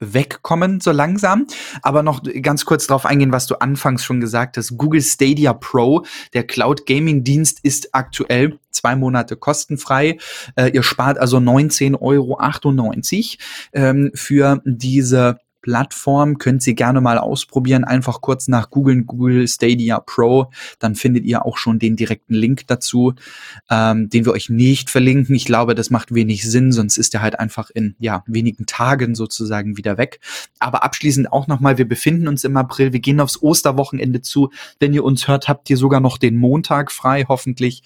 [0.00, 1.46] wegkommen, so langsam.
[1.82, 4.76] Aber noch ganz kurz darauf eingehen, was du anfangs schon gesagt hast.
[4.76, 10.18] Google Stadia Pro, der Cloud Gaming Dienst, ist aktuell zwei Monate kostenfrei.
[10.56, 12.38] Äh, ihr spart also 19,98 Euro
[13.72, 16.38] ähm, für diese Plattform.
[16.38, 17.84] Könnt ihr gerne mal ausprobieren.
[17.84, 20.50] Einfach kurz nach googeln Google Stadia Pro.
[20.78, 23.14] Dann findet ihr auch schon den direkten Link dazu,
[23.70, 25.34] ähm, den wir euch nicht verlinken.
[25.34, 29.14] Ich glaube, das macht wenig Sinn, sonst ist er halt einfach in ja, wenigen Tagen
[29.14, 30.20] sozusagen wieder weg.
[30.58, 32.92] Aber abschließend auch nochmal, wir befinden uns im April.
[32.92, 34.50] Wir gehen aufs Osterwochenende zu.
[34.78, 37.82] Wenn ihr uns hört, habt ihr sogar noch den Montag frei, hoffentlich.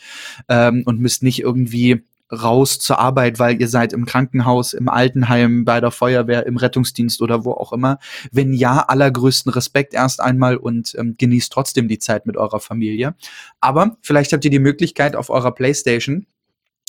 [0.49, 5.65] Ähm, und müsst nicht irgendwie raus zur Arbeit, weil ihr seid im Krankenhaus, im Altenheim,
[5.65, 7.99] bei der Feuerwehr, im Rettungsdienst oder wo auch immer.
[8.31, 13.15] Wenn ja, allergrößten Respekt erst einmal und ähm, genießt trotzdem die Zeit mit eurer Familie.
[13.61, 16.27] Aber vielleicht habt ihr die Möglichkeit auf eurer Playstation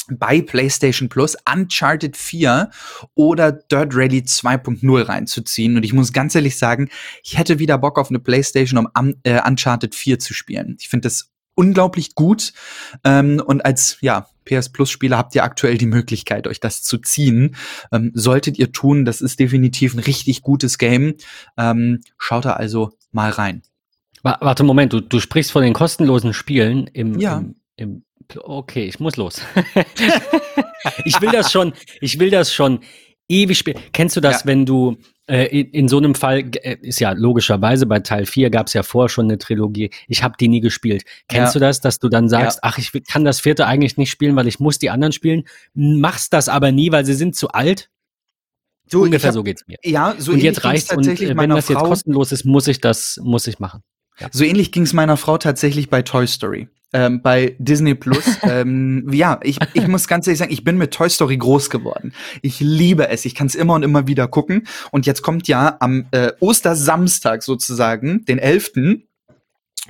[0.10, 2.70] bei PlayStation Plus Uncharted 4
[3.16, 5.78] oder Dirt Rally 2.0 reinzuziehen.
[5.78, 6.90] Und ich muss ganz ehrlich sagen,
[7.24, 10.76] ich hätte wieder Bock auf eine PlayStation, um äh, Uncharted 4 zu spielen.
[10.80, 12.54] Ich finde das unglaublich gut.
[13.04, 16.98] Ähm, und als ja, PS Plus Spieler habt ihr aktuell die Möglichkeit, euch das zu
[16.98, 17.56] ziehen.
[17.92, 21.16] Ähm, solltet ihr tun, das ist definitiv ein richtig gutes Game.
[21.58, 23.62] Ähm, schaut da also mal rein.
[24.24, 27.40] Warte, Moment, du, du sprichst von den kostenlosen Spielen im, ja.
[27.40, 28.04] im, im
[28.38, 29.42] Okay, ich muss los.
[31.06, 32.80] ich will das schon, ich will das schon
[33.28, 33.80] ewig spielen.
[33.92, 34.46] Kennst du das, ja.
[34.46, 38.68] wenn du in, in, so einem Fall, äh, ist ja logischerweise, bei Teil 4 gab
[38.68, 41.04] es ja vorher schon eine Trilogie, ich habe die nie gespielt.
[41.30, 41.60] Kennst ja.
[41.60, 42.70] du das, dass du dann sagst, ja.
[42.70, 46.34] ach, ich kann das vierte eigentlich nicht spielen, weil ich muss die anderen spielen, machst
[46.34, 47.90] das aber nie, weil sie sind zu alt?
[48.90, 49.78] So, Ungefähr hab, so geht's mir.
[49.84, 53.18] Ja, so und jetzt reicht und äh, wenn das jetzt kostenlos ist, muss ich das,
[53.24, 53.82] muss ich machen.
[54.20, 54.28] Ja.
[54.32, 56.68] So ähnlich ging es meiner Frau tatsächlich bei Toy Story.
[56.96, 58.24] Ähm, bei Disney Plus.
[58.44, 62.14] ähm, ja, ich, ich muss ganz ehrlich sagen, ich bin mit Toy Story groß geworden.
[62.42, 63.26] Ich liebe es.
[63.26, 64.68] Ich kann es immer und immer wieder gucken.
[64.92, 68.74] Und jetzt kommt ja am äh, Ostersamstag sozusagen, den 11.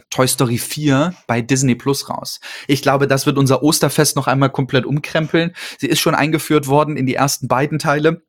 [0.10, 2.40] Toy Story 4 bei Disney Plus raus.
[2.68, 5.54] Ich glaube, das wird unser Osterfest noch einmal komplett umkrempeln.
[5.78, 8.24] Sie ist schon eingeführt worden in die ersten beiden Teile.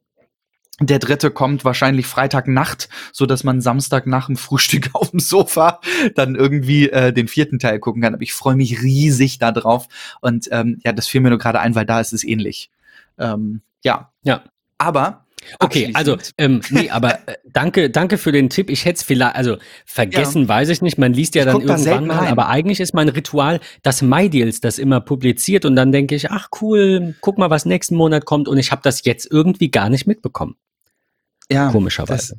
[0.81, 5.81] Der dritte kommt wahrscheinlich Freitagnacht, so dass man Samstag nach dem Frühstück auf dem Sofa
[6.15, 8.15] dann irgendwie äh, den vierten Teil gucken kann.
[8.15, 9.87] Aber ich freue mich riesig da drauf.
[10.21, 12.71] Und ähm, ja, das fiel mir nur gerade ein, weil da ist es ähnlich.
[13.19, 14.11] Ähm, ja.
[14.25, 14.43] Ja.
[14.79, 15.25] Aber
[15.59, 18.71] Okay, also ähm, nee, aber äh, danke, danke für den Tipp.
[18.71, 20.49] Ich hätte es vielleicht, also vergessen, ja.
[20.49, 20.99] weiß ich nicht.
[20.99, 22.29] Man liest ja ich dann irgendwann mal, rein.
[22.29, 26.49] aber eigentlich ist mein Ritual, dass MyDeals das immer publiziert und dann denke ich, ach
[26.61, 30.07] cool, guck mal, was nächsten Monat kommt und ich habe das jetzt irgendwie gar nicht
[30.07, 30.57] mitbekommen.
[31.53, 32.39] Ja, komischerweise.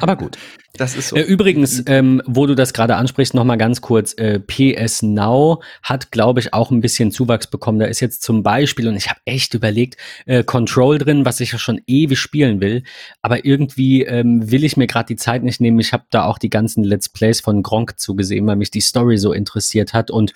[0.00, 0.36] Aber gut.
[0.74, 1.16] Das ist so.
[1.16, 5.62] Äh, übrigens, ähm, wo du das gerade ansprichst, noch mal ganz kurz: äh, PS Now
[5.82, 7.80] hat, glaube ich, auch ein bisschen Zuwachs bekommen.
[7.80, 11.52] Da ist jetzt zum Beispiel, und ich habe echt überlegt, äh, Control drin, was ich
[11.52, 12.84] ja schon ewig spielen will.
[13.20, 15.80] Aber irgendwie ähm, will ich mir gerade die Zeit nicht nehmen.
[15.80, 19.18] Ich habe da auch die ganzen Let's Plays von Gronk zugesehen, weil mich die Story
[19.18, 20.10] so interessiert hat.
[20.10, 20.32] Und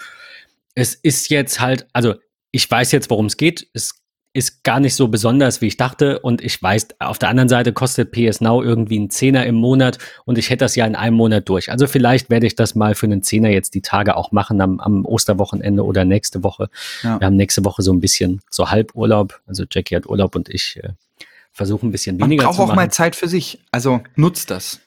[0.75, 2.17] es ist jetzt halt, also
[2.51, 3.69] ich weiß jetzt, worum es geht.
[3.73, 4.04] Es
[4.35, 6.19] ist gar nicht so besonders, wie ich dachte.
[6.19, 9.99] Und ich weiß, auf der anderen Seite kostet PS Now irgendwie einen Zehner im Monat
[10.25, 11.71] und ich hätte das ja in einem Monat durch.
[11.71, 14.81] Also vielleicht werde ich das mal für einen Zehner jetzt die Tage auch machen am,
[14.81, 16.69] am Osterwochenende oder nächste Woche.
[17.05, 17.21] Ja.
[17.21, 19.41] Wir haben nächste Woche so ein bisschen so Halburlaub.
[19.47, 20.91] Also Jackie hat Urlaub und ich äh,
[21.53, 23.61] versuche ein bisschen weniger Man braucht auch mal Zeit für sich.
[23.71, 24.81] Also nutzt das.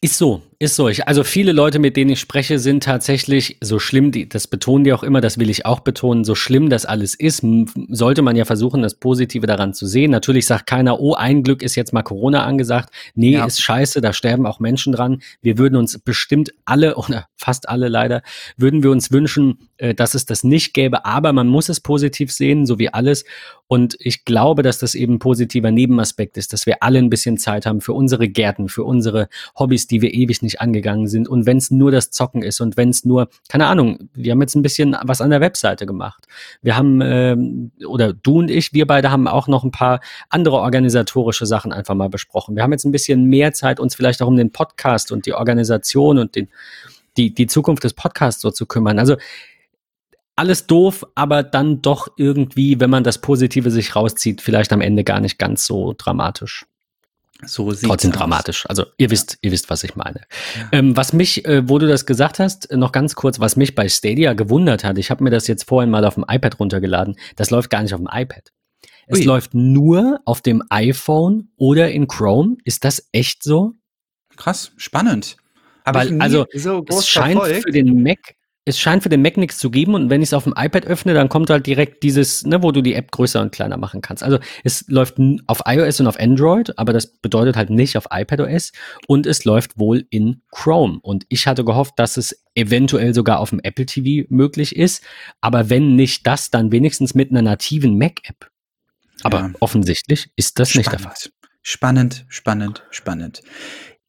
[0.00, 0.88] Ist so, ist so.
[0.90, 4.84] Ich, also viele Leute, mit denen ich spreche, sind tatsächlich so schlimm, die, das betonen
[4.84, 7.42] die auch immer, das will ich auch betonen, so schlimm das alles ist,
[7.88, 10.10] sollte man ja versuchen, das Positive daran zu sehen.
[10.10, 12.92] Natürlich sagt keiner, oh, ein Glück ist jetzt mal Corona angesagt.
[13.14, 13.46] Nee, ja.
[13.46, 15.22] ist scheiße, da sterben auch Menschen dran.
[15.40, 18.20] Wir würden uns bestimmt alle, oder fast alle leider,
[18.58, 22.30] würden wir uns wünschen, äh, dass es das nicht gäbe, aber man muss es positiv
[22.30, 23.24] sehen, so wie alles.
[23.66, 27.38] Und ich glaube, dass das eben ein positiver Nebenaspekt ist, dass wir alle ein bisschen
[27.38, 31.28] Zeit haben für unsere Gärten, für unsere Hobbys, die wir ewig nicht angegangen sind.
[31.28, 34.40] Und wenn es nur das Zocken ist und wenn es nur, keine Ahnung, wir haben
[34.40, 36.26] jetzt ein bisschen was an der Webseite gemacht.
[36.62, 40.56] Wir haben, ähm, oder du und ich, wir beide haben auch noch ein paar andere
[40.56, 42.56] organisatorische Sachen einfach mal besprochen.
[42.56, 45.34] Wir haben jetzt ein bisschen mehr Zeit, uns vielleicht auch um den Podcast und die
[45.34, 46.48] Organisation und den,
[47.16, 48.98] die, die Zukunft des Podcasts so zu kümmern.
[48.98, 49.16] Also
[50.40, 55.04] alles doof, aber dann doch irgendwie, wenn man das Positive sich rauszieht, vielleicht am Ende
[55.04, 56.64] gar nicht ganz so dramatisch.
[57.46, 58.66] So sieht Trotzdem dramatisch.
[58.68, 60.20] Also ihr wisst, ihr wisst, was ich meine.
[60.56, 60.68] Ja.
[60.72, 63.88] Ähm, was mich, äh, wo du das gesagt hast, noch ganz kurz, was mich bei
[63.88, 67.50] Stadia gewundert hat, ich habe mir das jetzt vorhin mal auf dem iPad runtergeladen, das
[67.50, 68.52] läuft gar nicht auf dem iPad.
[69.06, 69.24] Es Ui.
[69.24, 72.56] läuft nur auf dem iPhone oder in Chrome.
[72.64, 73.72] Ist das echt so?
[74.36, 75.36] Krass, spannend.
[75.84, 77.64] Aber also so es scheint verfolgt.
[77.64, 80.34] für den Mac es scheint für den Mac nichts zu geben und wenn ich es
[80.34, 83.40] auf dem iPad öffne, dann kommt halt direkt dieses, ne, wo du die App größer
[83.40, 84.22] und kleiner machen kannst.
[84.22, 88.72] Also es läuft auf iOS und auf Android, aber das bedeutet halt nicht auf iPadOS
[89.06, 90.98] und es läuft wohl in Chrome.
[91.02, 95.02] Und ich hatte gehofft, dass es eventuell sogar auf dem Apple TV möglich ist,
[95.40, 98.50] aber wenn nicht das, dann wenigstens mit einer nativen Mac-App.
[99.22, 99.50] Aber ja.
[99.60, 100.86] offensichtlich ist das spannend.
[100.86, 101.30] nicht der Fall.
[101.62, 103.42] Spannend, spannend, spannend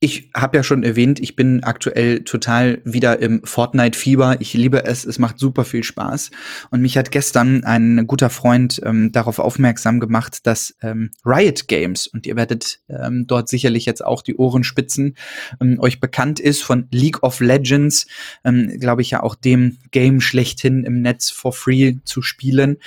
[0.03, 4.37] ich habe ja schon erwähnt, ich bin aktuell total wieder im Fortnite-Fieber.
[4.39, 6.31] Ich liebe es, es macht super viel Spaß.
[6.71, 12.07] Und mich hat gestern ein guter Freund ähm, darauf aufmerksam gemacht, dass ähm, Riot Games,
[12.07, 15.15] und ihr werdet ähm, dort sicherlich jetzt auch die Ohren spitzen,
[15.61, 18.07] ähm, euch bekannt ist von League of Legends,
[18.43, 22.77] ähm, glaube ich ja auch dem Game schlechthin im Netz for free zu spielen.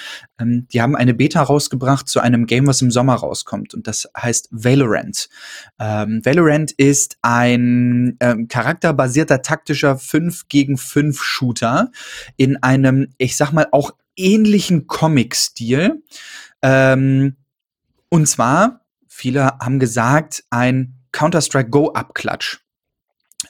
[0.41, 3.73] Ähm, die haben eine Beta rausgebracht zu einem Game, was im Sommer rauskommt.
[3.73, 5.29] Und das heißt Valorant.
[5.79, 11.91] Valorant ist ist ein ähm, charakterbasierter taktischer 5 gegen 5 Shooter
[12.39, 16.03] in einem, ich sag mal, auch ähnlichen Comic-Stil.
[16.63, 17.37] Ähm,
[18.09, 22.64] und zwar, viele haben gesagt, ein Counter-Strike Go-Abklatsch.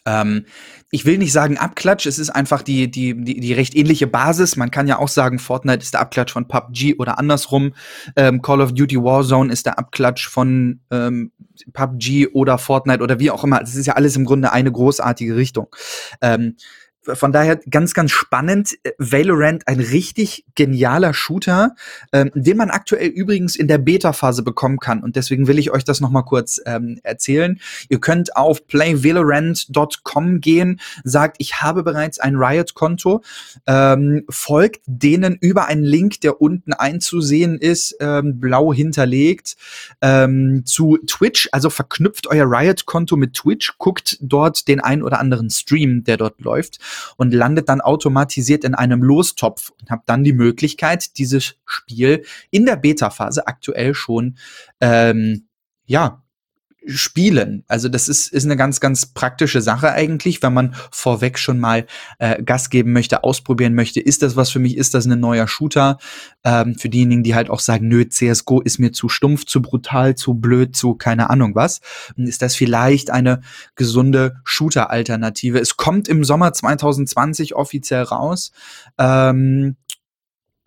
[0.07, 0.47] Ähm,
[0.91, 4.57] ich will nicht sagen Abklatsch, es ist einfach die, die, die, die recht ähnliche Basis.
[4.57, 7.75] Man kann ja auch sagen, Fortnite ist der Abklatsch von PUBG oder andersrum.
[8.17, 11.33] Ähm, Call of Duty Warzone ist der Abklatsch von ähm,
[11.73, 13.61] PUBG oder Fortnite oder wie auch immer.
[13.63, 15.75] Es ist ja alles im Grunde eine großartige Richtung.
[16.21, 16.57] Ähm,
[17.13, 18.77] von daher ganz, ganz spannend.
[18.99, 21.75] Valorant, ein richtig genialer Shooter,
[22.13, 25.03] ähm, den man aktuell übrigens in der Beta-Phase bekommen kann.
[25.03, 27.61] Und deswegen will ich euch das noch mal kurz ähm, erzählen.
[27.89, 33.23] Ihr könnt auf playvalorant.com gehen, sagt, ich habe bereits ein Riot-Konto,
[33.67, 39.57] ähm, folgt denen über einen Link, der unten einzusehen ist, ähm, blau hinterlegt,
[40.01, 41.49] ähm, zu Twitch.
[41.53, 46.41] Also verknüpft euer Riot-Konto mit Twitch, guckt dort den ein oder anderen Stream, der dort
[46.41, 46.79] läuft
[47.17, 52.67] und landet dann automatisiert in einem Lostopf und habt dann die Möglichkeit, dieses Spiel in
[52.67, 54.37] der Beta-Phase aktuell schon
[54.81, 55.49] ähm,
[55.87, 56.24] ja
[56.87, 57.65] spielen.
[57.67, 61.87] Also das ist, ist eine ganz, ganz praktische Sache eigentlich, wenn man vorweg schon mal
[62.19, 64.01] äh, Gas geben möchte, ausprobieren möchte.
[64.01, 64.77] Ist das was für mich?
[64.77, 65.99] Ist das ein neuer Shooter?
[66.45, 70.15] Ähm, für diejenigen, die halt auch sagen, nö, CSGO ist mir zu stumpf, zu brutal,
[70.15, 71.81] zu blöd, zu keine Ahnung was.
[72.17, 73.41] Ist das vielleicht eine
[73.77, 75.59] gesunde Shooter-Alternative?
[75.59, 78.53] Es kommt im Sommer 2020 offiziell raus.
[78.99, 79.77] Ähm,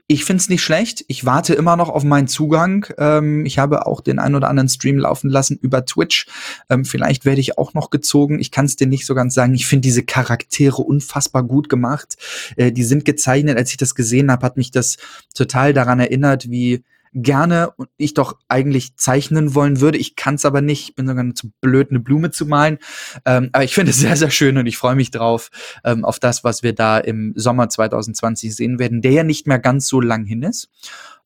[0.09, 1.03] ich find's nicht schlecht.
[1.09, 2.85] Ich warte immer noch auf meinen Zugang.
[2.97, 6.27] Ähm, ich habe auch den ein oder anderen Stream laufen lassen über Twitch.
[6.69, 8.39] Ähm, vielleicht werde ich auch noch gezogen.
[8.39, 9.53] Ich kann es dir nicht so ganz sagen.
[9.53, 12.15] Ich finde diese Charaktere unfassbar gut gemacht.
[12.55, 13.57] Äh, die sind gezeichnet.
[13.57, 14.95] Als ich das gesehen habe, hat mich das
[15.35, 19.97] total daran erinnert, wie gerne und ich doch eigentlich zeichnen wollen würde.
[19.97, 20.89] Ich kann es aber nicht.
[20.89, 22.77] Ich bin sogar zu blöd, eine Blume zu malen.
[23.25, 25.49] Ähm, aber ich finde es sehr, sehr schön und ich freue mich drauf,
[25.83, 29.59] ähm, auf das, was wir da im Sommer 2020 sehen werden, der ja nicht mehr
[29.59, 30.69] ganz so lang hin ist.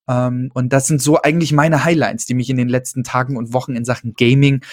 [0.08, 3.54] Ähm, und das sind so eigentlich meine Highlights, die mich in den letzten Tagen und
[3.54, 4.64] Wochen in Sachen Gaming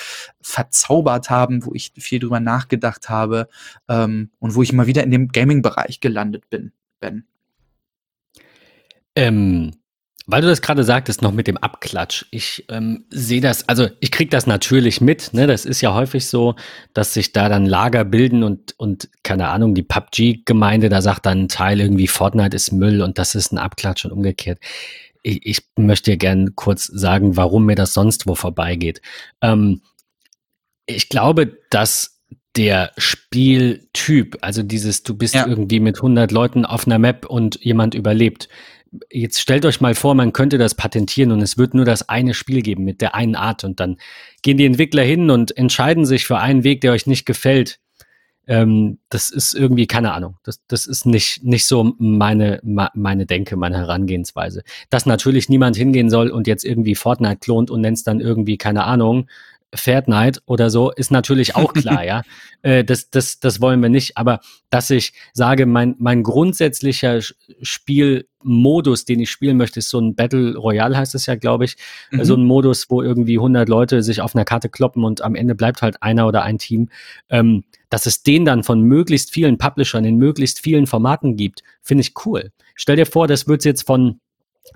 [0.40, 3.48] verzaubert haben, wo ich viel drüber nachgedacht habe
[3.88, 6.72] ähm, und wo ich mal wieder in dem Gaming-Bereich gelandet bin.
[7.00, 7.24] Ben.
[9.14, 9.72] Ähm,
[10.30, 12.26] weil du das gerade sagtest, noch mit dem Abklatsch.
[12.30, 15.32] Ich ähm, sehe das, also ich kriege das natürlich mit.
[15.32, 15.46] Ne?
[15.46, 16.54] Das ist ja häufig so,
[16.92, 21.44] dass sich da dann Lager bilden und, und keine Ahnung, die PUBG-Gemeinde, da sagt dann
[21.44, 24.58] ein Teil irgendwie, Fortnite ist Müll und das ist ein Abklatsch und umgekehrt.
[25.22, 29.00] Ich, ich möchte dir gerne kurz sagen, warum mir das sonst wo vorbeigeht.
[29.40, 29.80] Ähm,
[30.84, 32.20] ich glaube, dass
[32.54, 35.46] der Spieltyp, also dieses, du bist ja.
[35.46, 38.48] irgendwie mit 100 Leuten auf einer Map und jemand überlebt,
[39.10, 42.34] jetzt stellt euch mal vor, man könnte das patentieren und es wird nur das eine
[42.34, 43.96] Spiel geben mit der einen Art und dann
[44.42, 47.80] gehen die Entwickler hin und entscheiden sich für einen Weg, der euch nicht gefällt.
[48.46, 53.56] Ähm, das ist irgendwie, keine Ahnung, das, das ist nicht, nicht so meine, meine Denke,
[53.56, 54.62] meine Herangehensweise.
[54.88, 58.56] Dass natürlich niemand hingehen soll und jetzt irgendwie Fortnite klont und nennt es dann irgendwie,
[58.56, 59.28] keine Ahnung,
[59.74, 62.22] Fair Night oder so, ist natürlich auch klar, ja.
[62.62, 64.16] Äh, das, das, das wollen wir nicht.
[64.16, 67.20] Aber dass ich sage, mein, mein grundsätzlicher
[67.60, 71.76] Spielmodus, den ich spielen möchte, ist so ein Battle Royale, heißt es ja, glaube ich.
[72.10, 72.24] Mhm.
[72.24, 75.54] So ein Modus, wo irgendwie 100 Leute sich auf einer Karte kloppen und am Ende
[75.54, 76.88] bleibt halt einer oder ein Team.
[77.28, 82.02] Ähm, dass es den dann von möglichst vielen Publishern in möglichst vielen Formaten gibt, finde
[82.02, 82.52] ich cool.
[82.74, 84.20] Stell dir vor, das wird jetzt von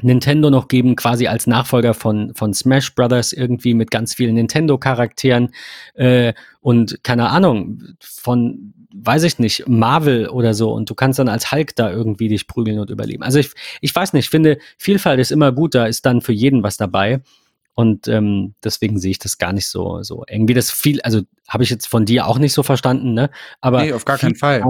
[0.00, 5.50] Nintendo noch geben, quasi als Nachfolger von, von Smash Brothers, irgendwie mit ganz vielen Nintendo-Charakteren
[5.94, 11.28] äh, und keine Ahnung, von, weiß ich nicht, Marvel oder so und du kannst dann
[11.28, 13.22] als Hulk da irgendwie dich prügeln und überleben.
[13.22, 13.50] Also ich,
[13.81, 16.76] ich weiß nicht, ich finde, Vielfalt ist immer gut, da ist dann für jeden was
[16.76, 17.20] dabei.
[17.74, 20.46] Und ähm, deswegen sehe ich das gar nicht so, so eng.
[20.46, 23.31] Wie das viel, also habe ich jetzt von dir auch nicht so verstanden, ne?
[23.62, 24.62] Aber nee, auf gar keinen Fall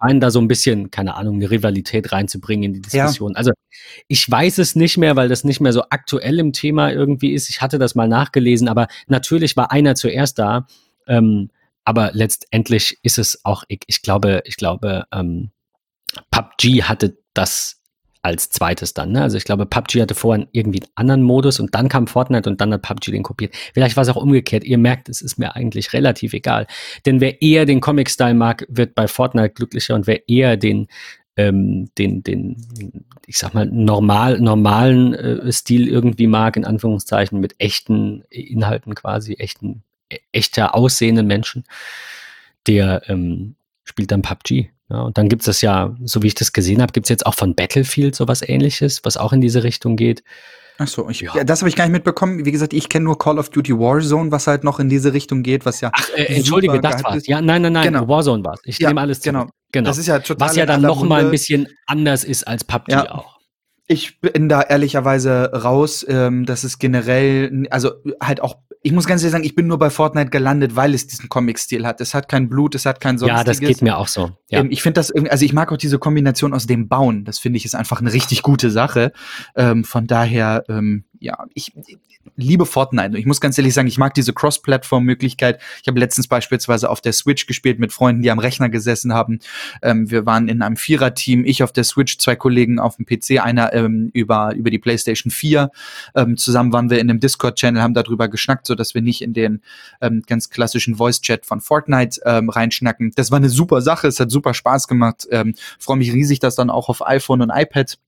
[0.00, 3.32] scheinen da so ein bisschen, keine Ahnung, eine Rivalität reinzubringen in die Diskussion.
[3.32, 3.38] Ja.
[3.38, 3.52] Also
[4.08, 7.50] ich weiß es nicht mehr, weil das nicht mehr so aktuell im Thema irgendwie ist.
[7.50, 10.66] Ich hatte das mal nachgelesen, aber natürlich war einer zuerst da.
[11.06, 11.50] Ähm,
[11.84, 15.50] aber letztendlich ist es auch, ich, ich glaube, ich glaube, ähm,
[16.30, 17.80] PUBG hatte das
[18.26, 19.12] als zweites dann.
[19.12, 19.22] Ne?
[19.22, 22.60] Also ich glaube, PUBG hatte vorher irgendwie einen anderen Modus und dann kam Fortnite und
[22.60, 23.54] dann hat PUBG den kopiert.
[23.72, 24.64] Vielleicht war es auch umgekehrt.
[24.64, 26.66] Ihr merkt, es ist mir eigentlich relativ egal.
[27.06, 30.88] Denn wer eher den Comic-Style mag, wird bei Fortnite glücklicher und wer eher den
[31.38, 32.56] ähm, den, den,
[33.26, 39.34] ich sag mal, normal, normalen äh, Stil irgendwie mag, in Anführungszeichen, mit echten Inhalten quasi,
[39.34, 41.64] echten, e echter aussehenden Menschen,
[42.66, 44.70] der ähm, spielt dann PUBG.
[44.88, 47.10] Ja, und dann gibt es das ja, so wie ich das gesehen habe, gibt es
[47.10, 50.22] jetzt auch von Battlefield sowas ähnliches, was auch in diese Richtung geht.
[50.78, 51.34] Ach so, ich, ja.
[51.34, 52.44] ja das habe ich gar nicht mitbekommen.
[52.44, 55.42] Wie gesagt, ich kenne nur Call of Duty Warzone, was halt noch in diese Richtung
[55.42, 55.90] geht, was ja.
[55.92, 57.26] Ach, äh, entschuldige, das war's.
[57.26, 58.08] Ja, nein, nein, nein, genau.
[58.08, 58.60] Warzone war's.
[58.64, 59.34] Ich ja, nehme alles zurück.
[59.34, 59.50] Genau.
[59.72, 59.88] genau.
[59.88, 62.92] Das ist ja total Was ja dann noch mal ein bisschen anders ist als PUBG
[62.92, 63.10] ja.
[63.10, 63.38] auch.
[63.88, 66.04] Ich bin da ehrlicherweise raus.
[66.08, 69.80] Ähm, das ist generell, also halt auch ich muss ganz ehrlich sagen, ich bin nur
[69.80, 72.00] bei Fortnite gelandet, weil es diesen Comic-Stil hat.
[72.00, 73.40] Es hat kein Blut, es hat kein sonstiges.
[73.40, 74.30] Ja, das geht mir auch so.
[74.48, 74.60] Ja.
[74.60, 77.24] Ähm, ich finde das irgendwie, also ich mag auch diese Kombination aus dem Bauen.
[77.24, 79.10] Das finde ich ist einfach eine richtig gute Sache.
[79.56, 81.72] Ähm, von daher, ähm, ja, ich,
[82.36, 83.18] liebe Fortnite.
[83.18, 85.60] Ich muss ganz ehrlich sagen, ich mag diese Cross-Plattform-Möglichkeit.
[85.82, 89.40] Ich habe letztens beispielsweise auf der Switch gespielt mit Freunden, die am Rechner gesessen haben.
[89.82, 93.42] Ähm, wir waren in einem Vierer-Team, ich auf der Switch, zwei Kollegen auf dem PC,
[93.42, 95.70] einer ähm, über, über die PlayStation 4.
[96.14, 99.32] Ähm, zusammen waren wir in einem Discord-Channel, haben darüber geschnackt, so dass wir nicht in
[99.32, 99.62] den
[100.00, 103.12] ähm, ganz klassischen Voice-Chat von Fortnite ähm, reinschnacken.
[103.14, 105.26] Das war eine super Sache, es hat super Spaß gemacht.
[105.30, 107.98] Ähm, Freue mich riesig, das dann auch auf iPhone und iPad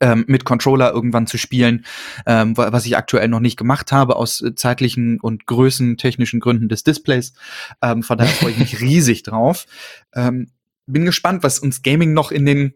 [0.00, 1.84] ähm, mit Controller irgendwann zu spielen,
[2.26, 6.84] ähm, was ich aktuell noch nicht gemacht habe, aus äh, zeitlichen und größentechnischen Gründen des
[6.84, 7.32] Displays.
[7.82, 9.66] Ähm, von daher freue ich mich riesig drauf.
[10.14, 10.50] Ähm,
[10.86, 12.74] bin gespannt, was uns Gaming noch in den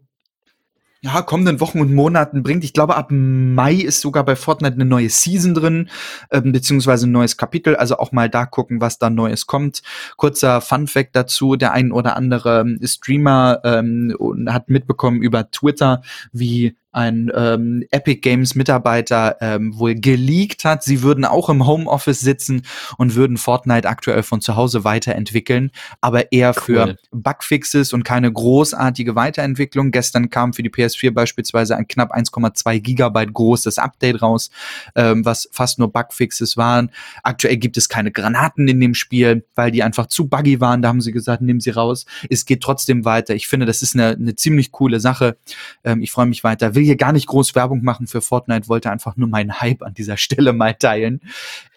[1.04, 2.64] ja, kommenden Wochen und Monaten bringt.
[2.64, 5.90] Ich glaube, ab Mai ist sogar bei Fortnite eine neue Season drin,
[6.30, 7.76] ähm, beziehungsweise ein neues Kapitel.
[7.76, 9.82] Also auch mal da gucken, was da Neues kommt.
[10.16, 14.16] Kurzer Fun Fact dazu, der ein oder andere Streamer ähm,
[14.48, 16.00] hat mitbekommen über Twitter,
[16.32, 20.82] wie ein ähm, Epic Games Mitarbeiter ähm, wohl geleakt hat.
[20.84, 22.62] Sie würden auch im Homeoffice sitzen
[22.98, 25.70] und würden Fortnite aktuell von zu Hause weiterentwickeln,
[26.00, 26.62] aber eher cool.
[26.62, 29.90] für Bugfixes und keine großartige Weiterentwicklung.
[29.90, 34.50] Gestern kam für die PS4 beispielsweise ein knapp 1,2 Gigabyte großes Update raus,
[34.94, 36.90] ähm, was fast nur Bugfixes waren.
[37.22, 40.82] Aktuell gibt es keine Granaten in dem Spiel, weil die einfach zu buggy waren.
[40.82, 42.06] Da haben sie gesagt, nehmen sie raus.
[42.30, 43.34] Es geht trotzdem weiter.
[43.34, 45.36] Ich finde, das ist eine, eine ziemlich coole Sache.
[45.82, 46.74] Ähm, ich freue mich weiter.
[46.74, 49.82] Will will hier gar nicht groß Werbung machen für Fortnite, wollte einfach nur meinen Hype
[49.82, 51.20] an dieser Stelle mal teilen.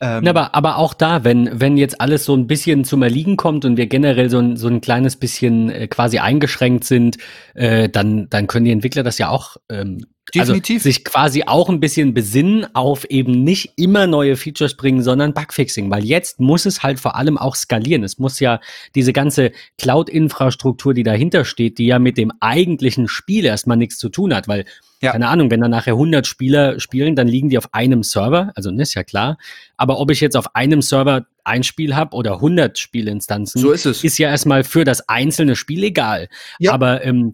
[0.01, 3.37] Ähm ja, aber, aber auch da, wenn, wenn jetzt alles so ein bisschen zum Erliegen
[3.37, 7.17] kommt und wir generell so ein, so ein kleines bisschen äh, quasi eingeschränkt sind,
[7.53, 10.05] äh, dann, dann können die Entwickler das ja auch ähm,
[10.35, 10.77] also Definitiv.
[10.77, 15.33] Also sich quasi auch ein bisschen besinnen auf eben nicht immer neue Features bringen, sondern
[15.33, 18.03] Bugfixing, weil jetzt muss es halt vor allem auch skalieren.
[18.03, 18.59] Es muss ja
[18.93, 24.09] diese ganze Cloud-Infrastruktur, die dahinter steht, die ja mit dem eigentlichen Spiel erstmal nichts zu
[24.09, 24.65] tun hat, weil
[25.01, 25.11] ja.
[25.11, 28.71] Keine Ahnung, wenn da nachher 100 Spieler spielen, dann liegen die auf einem Server, also
[28.71, 29.37] das ist ja klar.
[29.75, 33.85] Aber ob ich jetzt auf einem Server ein Spiel habe oder 100 Spielinstanzen, so ist,
[33.85, 34.03] es.
[34.03, 36.29] ist ja erstmal für das einzelne Spiel egal.
[36.57, 36.73] Ja.
[36.73, 37.33] Aber ähm,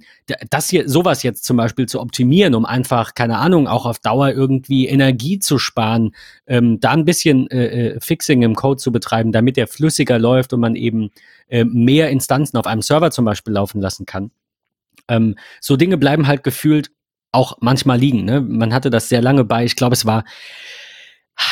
[0.49, 4.31] das hier, sowas jetzt zum Beispiel zu optimieren, um einfach, keine Ahnung, auch auf Dauer
[4.31, 6.13] irgendwie Energie zu sparen,
[6.45, 10.51] ähm, da ein bisschen äh, äh Fixing im Code zu betreiben, damit der flüssiger läuft
[10.51, 11.11] und man eben
[11.47, 14.31] äh, mehr Instanzen auf einem Server zum Beispiel laufen lassen kann.
[15.07, 16.91] Ähm, so Dinge bleiben halt gefühlt
[17.33, 18.23] auch manchmal liegen.
[18.23, 18.39] Ne?
[18.39, 20.23] Man hatte das sehr lange bei, ich glaube, es war,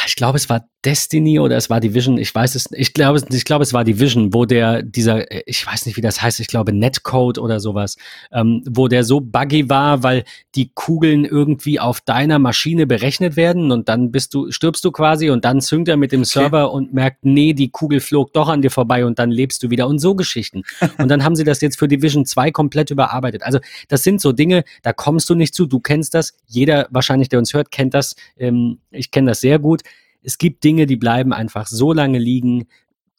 [0.05, 3.45] ich glaube, es war Destiny oder es war Division, ich weiß es, ich glaube, ich
[3.45, 6.73] glaube, es war Division, wo der, dieser, ich weiß nicht, wie das heißt, ich glaube
[6.73, 7.97] Netcode oder sowas,
[8.31, 10.23] ähm, wo der so buggy war, weil
[10.55, 15.29] die Kugeln irgendwie auf deiner Maschine berechnet werden und dann bist du, stirbst du quasi
[15.29, 16.77] und dann züngt er mit dem Server okay.
[16.77, 19.87] und merkt, nee, die Kugel flog doch an dir vorbei und dann lebst du wieder
[19.87, 20.63] und so Geschichten.
[20.97, 23.43] und dann haben sie das jetzt für Division 2 komplett überarbeitet.
[23.43, 27.29] Also das sind so Dinge, da kommst du nicht zu, du kennst das, jeder wahrscheinlich,
[27.29, 29.81] der uns hört, kennt das, ähm, ich kenne das sehr gut
[30.21, 32.67] es gibt Dinge, die bleiben einfach so lange liegen,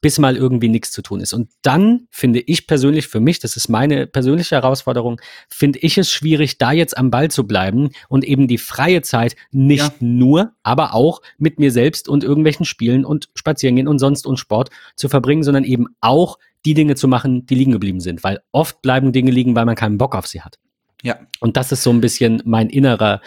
[0.03, 1.33] bis mal irgendwie nichts zu tun ist.
[1.33, 6.11] Und dann finde ich persönlich für mich, das ist meine persönliche Herausforderung, finde ich es
[6.11, 9.95] schwierig, da jetzt am Ball zu bleiben und eben die freie Zeit nicht ja.
[10.01, 14.71] nur, aber auch mit mir selbst und irgendwelchen Spielen und Spazierengehen und sonst und Sport
[14.97, 18.25] zu verbringen, sondern eben auch die Dinge zu machen, die liegen geblieben sind.
[18.25, 20.59] Weil oft bleiben Dinge liegen, weil man keinen Bock auf sie hat.
[21.03, 21.21] Ja.
[21.39, 23.21] Und das ist so ein bisschen mein innerer,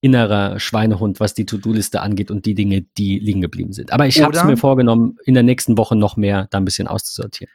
[0.00, 3.92] innerer Schweinehund, was die To-Do-Liste angeht und die Dinge, die liegen geblieben sind.
[3.92, 6.88] Aber ich habe es mir vorgenommen, in der nächsten Woche noch mehr da ein bisschen
[6.88, 7.52] auszusortieren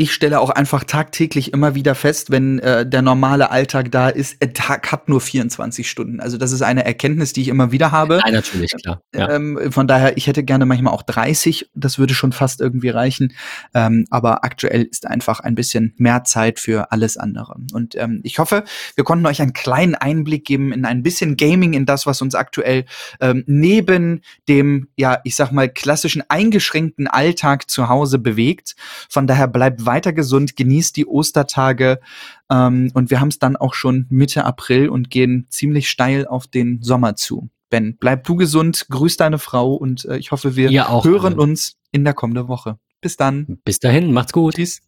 [0.00, 4.40] ich stelle auch einfach tagtäglich immer wieder fest, wenn äh, der normale Alltag da ist,
[4.40, 6.20] der Tag hat nur 24 Stunden.
[6.20, 8.20] Also das ist eine Erkenntnis, die ich immer wieder habe.
[8.22, 9.02] Nein, natürlich, klar.
[9.12, 9.28] Ja.
[9.28, 13.32] Ähm, von daher, ich hätte gerne manchmal auch 30, das würde schon fast irgendwie reichen.
[13.74, 17.56] Ähm, aber aktuell ist einfach ein bisschen mehr Zeit für alles andere.
[17.72, 18.62] Und ähm, ich hoffe,
[18.94, 22.36] wir konnten euch einen kleinen Einblick geben in ein bisschen Gaming, in das, was uns
[22.36, 22.84] aktuell
[23.20, 28.76] ähm, neben dem, ja, ich sag mal, klassischen eingeschränkten Alltag zu Hause bewegt.
[29.08, 31.98] Von daher bleibt weiter gesund, genießt die Ostertage
[32.48, 36.46] ähm, und wir haben es dann auch schon Mitte April und gehen ziemlich steil auf
[36.46, 37.50] den Sommer zu.
[37.70, 41.36] Ben, bleib du gesund, grüß deine Frau und äh, ich hoffe, wir hören alle.
[41.42, 42.78] uns in der kommenden Woche.
[43.00, 43.58] Bis dann.
[43.64, 44.54] Bis dahin, macht's gut.
[44.54, 44.87] Tschüss.